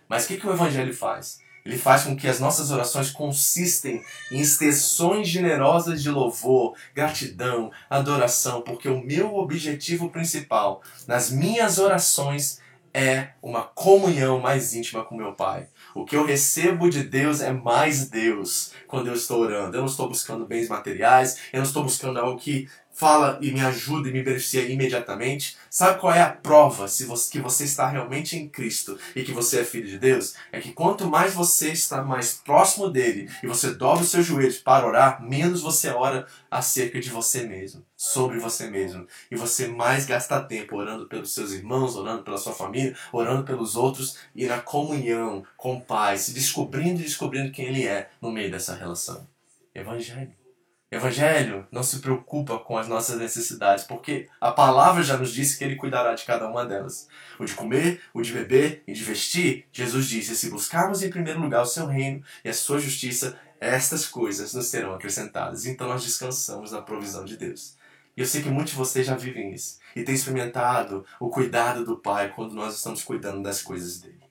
[0.09, 1.41] Mas o que, que o Evangelho faz?
[1.65, 8.63] Ele faz com que as nossas orações consistem em extensões generosas de louvor, gratidão, adoração,
[8.63, 12.61] porque o meu objetivo principal nas minhas orações
[12.93, 15.69] é uma comunhão mais íntima com meu Pai.
[15.95, 19.77] O que eu recebo de Deus é mais Deus quando eu estou orando.
[19.77, 22.69] Eu não estou buscando bens materiais, eu não estou buscando algo que
[23.01, 25.57] fala e me ajuda e me beneficia imediatamente.
[25.71, 29.33] Sabe qual é a prova se você, que você está realmente em Cristo e que
[29.33, 30.35] você é filho de Deus?
[30.53, 34.59] É que quanto mais você está mais próximo dele e você dobra os seus joelhos
[34.59, 39.07] para orar, menos você ora acerca de você mesmo, sobre você mesmo.
[39.31, 43.77] E você mais gasta tempo orando pelos seus irmãos, orando pela sua família, orando pelos
[43.77, 48.31] outros e na comunhão com o Pai, se descobrindo e descobrindo quem ele é no
[48.31, 49.27] meio dessa relação.
[49.75, 50.40] Evangelho.
[50.91, 55.63] Evangelho não se preocupa com as nossas necessidades, porque a palavra já nos disse que
[55.63, 57.09] ele cuidará de cada uma delas.
[57.39, 61.41] O de comer, o de beber e de vestir, Jesus disse: se buscarmos em primeiro
[61.41, 65.65] lugar o seu reino e a sua justiça, estas coisas nos serão acrescentadas.
[65.65, 67.77] Então nós descansamos na provisão de Deus.
[68.17, 71.85] E eu sei que muitos de vocês já vivem isso e têm experimentado o cuidado
[71.85, 74.25] do Pai quando nós estamos cuidando das coisas dele.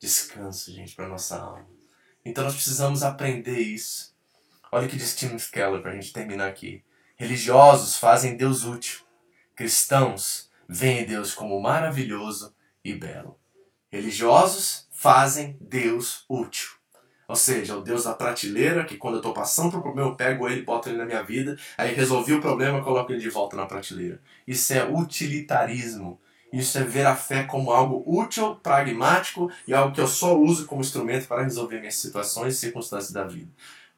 [0.00, 1.66] Descanso, gente, para nossa alma.
[2.24, 4.15] Então nós precisamos aprender isso.
[4.72, 6.82] Olha o que diz Tim Keller para a gente terminar aqui.
[7.16, 9.00] Religiosos fazem Deus útil.
[9.54, 12.54] Cristãos veem Deus como maravilhoso
[12.84, 13.38] e belo.
[13.90, 16.70] Religiosos fazem Deus útil.
[17.28, 20.14] Ou seja, o Deus da prateleira, que quando eu estou passando por um problema, eu
[20.14, 23.56] pego ele, boto ele na minha vida, aí resolvi o problema, coloco ele de volta
[23.56, 24.20] na prateleira.
[24.46, 26.20] Isso é utilitarismo.
[26.52, 30.66] Isso é ver a fé como algo útil, pragmático e algo que eu só uso
[30.66, 33.50] como instrumento para resolver minhas situações e circunstâncias da vida.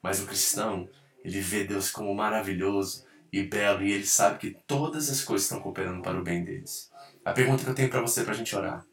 [0.09, 0.89] Mas o cristão,
[1.23, 5.61] ele vê Deus como maravilhoso e belo e ele sabe que todas as coisas estão
[5.61, 6.91] cooperando para o bem deles.
[7.23, 8.87] A pergunta que eu tenho para você para a gente orar: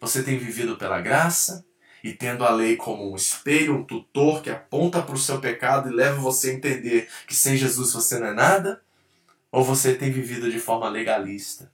[0.00, 1.62] você tem vivido pela graça
[2.02, 5.90] e tendo a lei como um espelho, um tutor que aponta para o seu pecado
[5.90, 8.80] e leva você a entender que sem Jesus você não é nada?
[9.50, 11.70] Ou você tem vivido de forma legalista?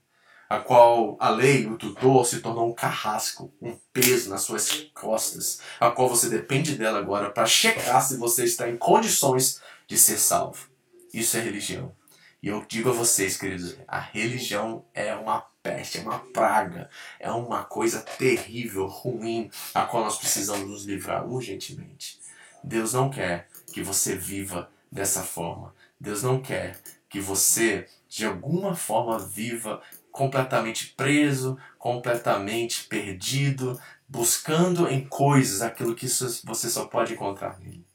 [0.49, 5.61] A qual a lei, o tutor, se tornou um carrasco, um peso nas suas costas,
[5.79, 10.17] a qual você depende dela agora para checar se você está em condições de ser
[10.17, 10.67] salvo.
[11.13, 11.95] Isso é religião.
[12.41, 16.89] E eu digo a vocês, queridos, a religião é uma peste, é uma praga,
[17.19, 22.19] é uma coisa terrível, ruim, a qual nós precisamos nos livrar urgentemente.
[22.63, 25.75] Deus não quer que você viva dessa forma.
[25.99, 26.79] Deus não quer
[27.09, 29.81] que você, de alguma forma, viva
[30.11, 37.85] completamente preso, completamente perdido, buscando em coisas aquilo que você só pode encontrar nele.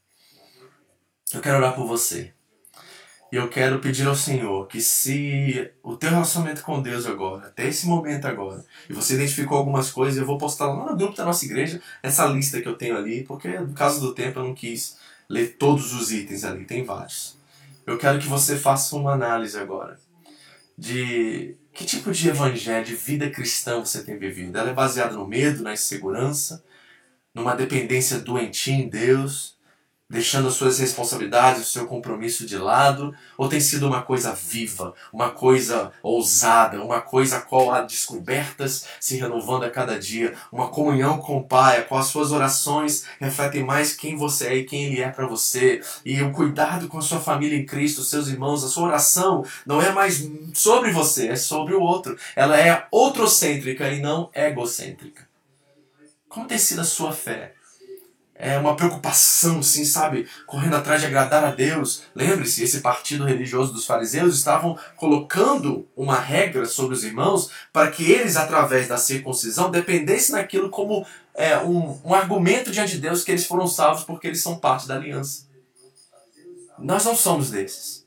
[1.33, 2.33] Eu quero orar por você.
[3.31, 7.67] E eu quero pedir ao Senhor que se o teu relacionamento com Deus agora, até
[7.67, 11.25] esse momento agora, e você identificou algumas coisas, eu vou postar lá no grupo da
[11.25, 14.53] nossa igreja essa lista que eu tenho ali, porque no caso do tempo eu não
[14.53, 14.97] quis
[15.27, 17.37] ler todos os itens ali, tem vários.
[17.85, 19.99] Eu quero que você faça uma análise agora
[20.77, 24.57] de que tipo de evangelho, de vida cristã você tem vivido?
[24.57, 26.63] Ela é baseada no medo, na insegurança,
[27.33, 29.54] numa dependência doentia em Deus,
[30.09, 34.93] deixando as suas responsabilidades, o seu compromisso de lado, ou tem sido uma coisa viva,
[35.11, 40.69] uma coisa ousada, uma coisa a qual há descobertas se renovando a cada dia, uma
[40.69, 44.63] comunhão com o Pai, a qual as suas orações refletem mais quem você é e
[44.63, 48.27] quem Ele é para você, e o cuidado com a sua família em Cristo, seus
[48.27, 52.17] irmãos, a sua oração não é mais sobre você, é sobre o outro.
[52.35, 55.27] Ela é outrocêntrica e não egocêntrica.
[56.29, 57.53] Como tem sido a sua fé?
[58.37, 60.27] É uma preocupação, assim, sabe?
[60.45, 62.03] Correndo atrás de agradar a Deus.
[62.13, 68.11] Lembre-se, esse partido religioso dos fariseus estavam colocando uma regra sobre os irmãos para que
[68.11, 73.31] eles, através da circuncisão, dependessem daquilo como é, um, um argumento diante de Deus que
[73.31, 75.45] eles foram salvos porque eles são parte da aliança.
[76.77, 78.05] Nós não somos desses.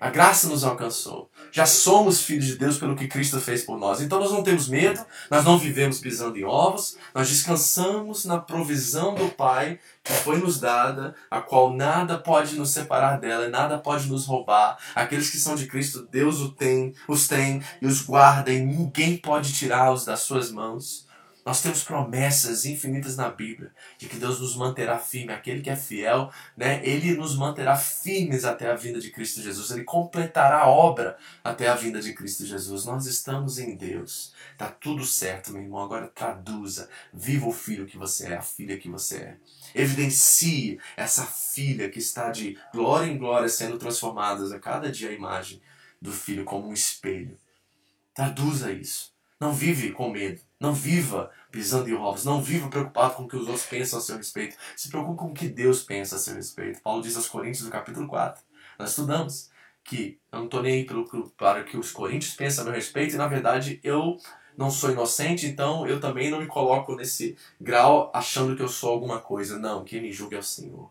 [0.00, 4.00] A graça nos alcançou já somos filhos de Deus pelo que Cristo fez por nós.
[4.00, 5.00] Então nós não temos medo,
[5.30, 10.58] nós não vivemos pisando em ovos, nós descansamos na provisão do Pai que foi nos
[10.58, 14.76] dada, a qual nada pode nos separar dela, nada pode nos roubar.
[14.96, 19.16] Aqueles que são de Cristo, Deus os tem, os tem e os guarda e ninguém
[19.16, 21.03] pode tirá-los das suas mãos.
[21.44, 25.32] Nós temos promessas infinitas na Bíblia de que Deus nos manterá firme.
[25.32, 29.70] Aquele que é fiel, né, ele nos manterá firmes até a vinda de Cristo Jesus.
[29.70, 32.86] Ele completará a obra até a vinda de Cristo Jesus.
[32.86, 34.32] Nós estamos em Deus.
[34.56, 35.82] Tá tudo certo, meu irmão.
[35.82, 36.88] Agora traduza.
[37.12, 39.36] Viva o filho que você é, a filha que você é.
[39.74, 45.12] Evidencie essa filha que está de glória em glória sendo transformada a cada dia a
[45.12, 45.60] imagem
[46.00, 47.36] do filho como um espelho.
[48.14, 49.12] Traduza isso.
[49.38, 50.40] Não vive com medo.
[50.60, 52.24] Não viva pisando em ovos.
[52.24, 54.56] Não viva preocupado com o que os outros pensam a seu respeito.
[54.76, 56.80] Se preocupe com o que Deus pensa a seu respeito.
[56.80, 58.42] Paulo diz aos Coríntios no capítulo 4.
[58.78, 59.50] Nós estudamos
[59.84, 62.74] que eu não estou nem aí pelo, para o que os coríntios pensam a meu
[62.74, 64.18] respeito e na verdade eu
[64.56, 68.90] não sou inocente, então eu também não me coloco nesse grau achando que eu sou
[68.90, 69.58] alguma coisa.
[69.58, 70.90] Não, quem me julga é o Senhor.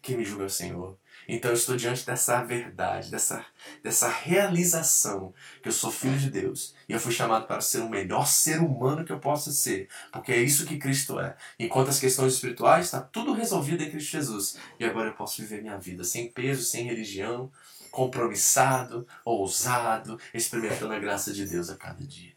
[0.00, 0.96] Quem me julga é o Senhor.
[1.32, 3.46] Então eu estou diante dessa verdade, dessa,
[3.84, 7.88] dessa realização que eu sou filho de Deus e eu fui chamado para ser o
[7.88, 11.36] melhor ser humano que eu possa ser, porque é isso que Cristo é.
[11.56, 15.62] Enquanto as questões espirituais está tudo resolvido em Cristo Jesus e agora eu posso viver
[15.62, 17.48] minha vida sem peso, sem religião,
[17.92, 22.32] compromissado, ousado, experimentando a graça de Deus a cada dia.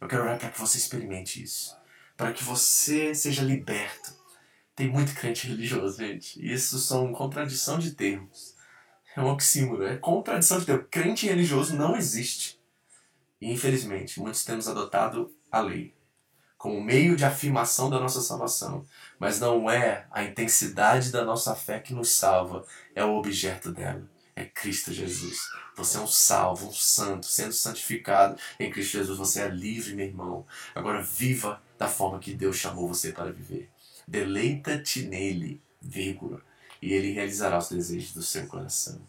[0.00, 1.76] Eu quero orar para que você experimente isso,
[2.16, 4.19] para que você seja liberto
[4.80, 6.40] tem muito crente religioso, gente.
[6.42, 8.54] Isso são contradição de termos.
[9.14, 10.86] É um oxímoro, é contradição de termos.
[10.90, 12.58] Crente religioso não existe.
[13.38, 15.94] E infelizmente, muitos temos adotado a lei
[16.56, 18.84] como meio de afirmação da nossa salvação,
[19.18, 24.06] mas não é a intensidade da nossa fé que nos salva, é o objeto dela.
[24.36, 25.38] É Cristo Jesus.
[25.74, 29.16] Você é um salvo, um santo, sendo santificado em Cristo Jesus.
[29.16, 30.46] Você é livre, meu irmão.
[30.74, 33.70] Agora viva da forma que Deus chamou você para viver.
[34.10, 36.42] Deleita-te nele, vírgula,
[36.82, 39.00] e ele realizará os desejos do seu coração.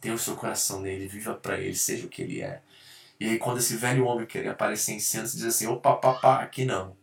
[0.00, 2.62] Tenha o seu coração nele, viva para ele, seja o que ele é.
[3.18, 6.64] E aí quando esse velho homem querer aparecer em cena, diz assim, opa, papá, aqui
[6.64, 6.96] não.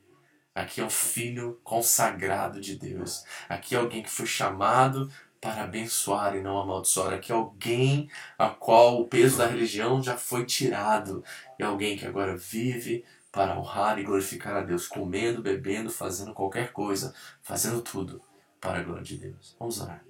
[0.55, 3.25] Aqui é um filho consagrado de Deus.
[3.49, 7.13] Aqui é alguém que foi chamado para abençoar e não amaldiçoar.
[7.13, 11.21] Aqui é alguém a qual o peso da religião já foi tirado.
[11.59, 16.71] E alguém que agora vive para honrar e glorificar a Deus, comendo, bebendo, fazendo qualquer
[16.71, 18.21] coisa, fazendo tudo
[18.59, 19.55] para a glória de Deus.
[19.57, 20.03] Vamos orar.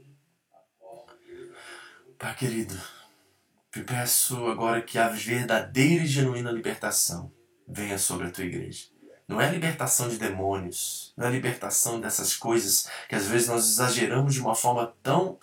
[2.17, 2.79] Pai querido,
[3.71, 7.31] te peço agora que a verdadeira e genuína libertação
[7.67, 8.85] venha sobre a tua igreja.
[9.27, 14.33] Não é libertação de demônios, não é libertação dessas coisas que às vezes nós exageramos
[14.33, 15.39] de uma forma tão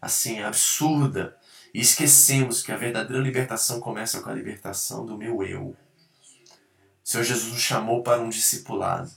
[0.00, 1.36] assim absurda
[1.74, 5.76] e esquecemos que a verdadeira libertação começa com a libertação do meu eu,
[7.04, 9.10] o Senhor Jesus nos chamou para um discipulado.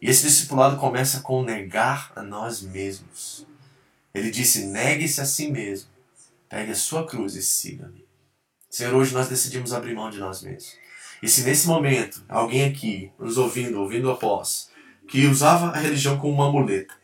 [0.00, 3.46] E esse discipulado começa com negar a nós mesmos.
[4.14, 5.90] Ele disse: negue-se a si mesmo,
[6.48, 8.06] pegue a sua cruz e siga-me.
[8.70, 10.76] Senhor, hoje nós decidimos abrir mão de nós mesmos.
[11.22, 14.70] E se nesse momento alguém aqui, nos ouvindo, ouvindo após,
[15.08, 16.94] que usava a religião como uma muleta,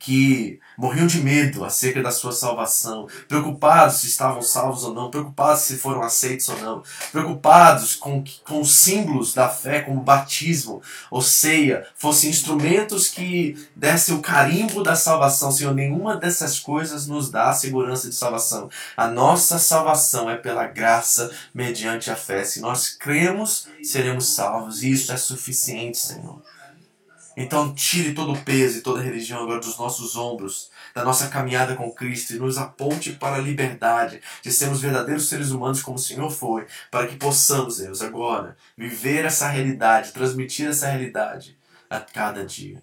[0.00, 5.60] que morriam de medo acerca da sua salvação, preocupados se estavam salvos ou não, preocupados
[5.60, 6.82] se foram aceitos ou não,
[7.12, 10.80] preocupados com, com os símbolos da fé, como batismo
[11.10, 15.52] ou ceia, fossem instrumentos que dessem o carimbo da salvação.
[15.52, 18.70] Senhor, nenhuma dessas coisas nos dá a segurança de salvação.
[18.96, 22.42] A nossa salvação é pela graça mediante a fé.
[22.42, 26.40] Se nós cremos, seremos salvos, e isso é suficiente, Senhor.
[27.42, 31.26] Então tire todo o peso e toda a religião agora dos nossos ombros, da nossa
[31.28, 35.96] caminhada com Cristo e nos aponte para a liberdade de sermos verdadeiros seres humanos como
[35.96, 41.56] o Senhor foi, para que possamos, Deus, agora viver essa realidade, transmitir essa realidade
[41.88, 42.82] a cada dia.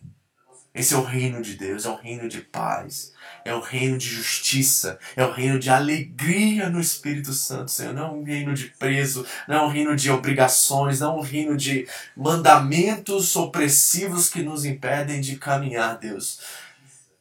[0.73, 3.13] Esse é o reino de Deus, é um reino de paz,
[3.47, 7.93] é um reino de justiça, é um reino de alegria no Espírito Santo, Senhor.
[7.93, 11.21] Não é um reino de preso, não é um reino de obrigações, não é um
[11.21, 16.41] reino de mandamentos opressivos que nos impedem de caminhar, Deus.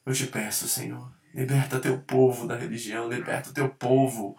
[0.04, 4.36] Eu te peço, Senhor, liberta teu povo da religião, liberta teu povo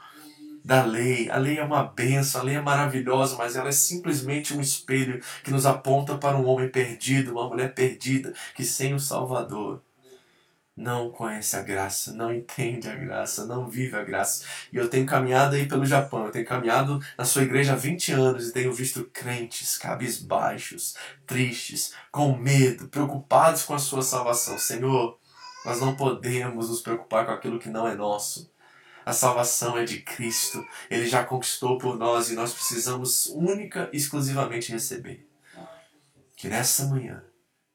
[0.66, 1.30] da lei.
[1.30, 5.22] A lei é uma benção, a lei é maravilhosa, mas ela é simplesmente um espelho
[5.42, 9.82] que nos aponta para um homem perdido, uma mulher perdida, que sem o Salvador
[10.78, 14.46] não conhece a graça, não entende a graça, não vive a graça.
[14.72, 18.12] E eu tenho caminhado aí pelo Japão, eu tenho caminhado na sua igreja há 20
[18.12, 24.60] anos e tenho visto crentes cabisbaixos, tristes, com medo, preocupados com a sua salvação.
[24.60, 25.18] Senhor,
[25.66, 28.54] nós não podemos nos preocupar com aquilo que não é nosso.
[29.04, 30.64] A salvação é de Cristo.
[30.92, 35.28] Ele já conquistou por nós e nós precisamos única e exclusivamente receber.
[36.36, 37.24] Que nessa manhã,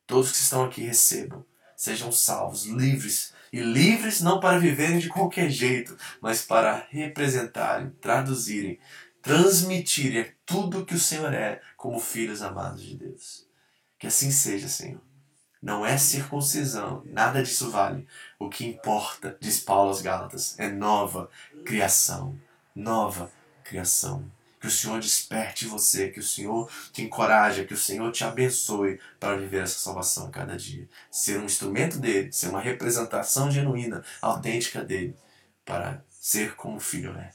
[0.06, 1.44] todos que estão aqui recebam,
[1.76, 3.32] sejam salvos, livres.
[3.52, 8.78] E livres não para viverem de qualquer jeito, mas para representarem, traduzirem,
[9.20, 13.46] transmitirem tudo que o Senhor é como filhos amados de Deus.
[13.98, 15.00] Que assim seja, Senhor.
[15.62, 18.08] Não é circuncisão, nada disso vale.
[18.36, 21.30] O que importa, diz Paulo aos Gálatas, é nova
[21.64, 22.36] criação.
[22.74, 23.30] Nova
[23.62, 24.28] criação.
[24.62, 29.00] Que o Senhor desperte você, que o Senhor te encoraje, que o Senhor te abençoe
[29.18, 30.88] para viver essa salvação a cada dia.
[31.10, 35.16] Ser um instrumento dele, ser uma representação genuína, autêntica dele,
[35.64, 37.32] para ser como o Filho é.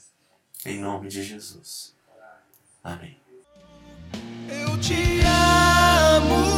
[0.64, 1.94] Em nome de Jesus.
[2.82, 3.20] Amém.
[4.48, 6.57] Eu te amo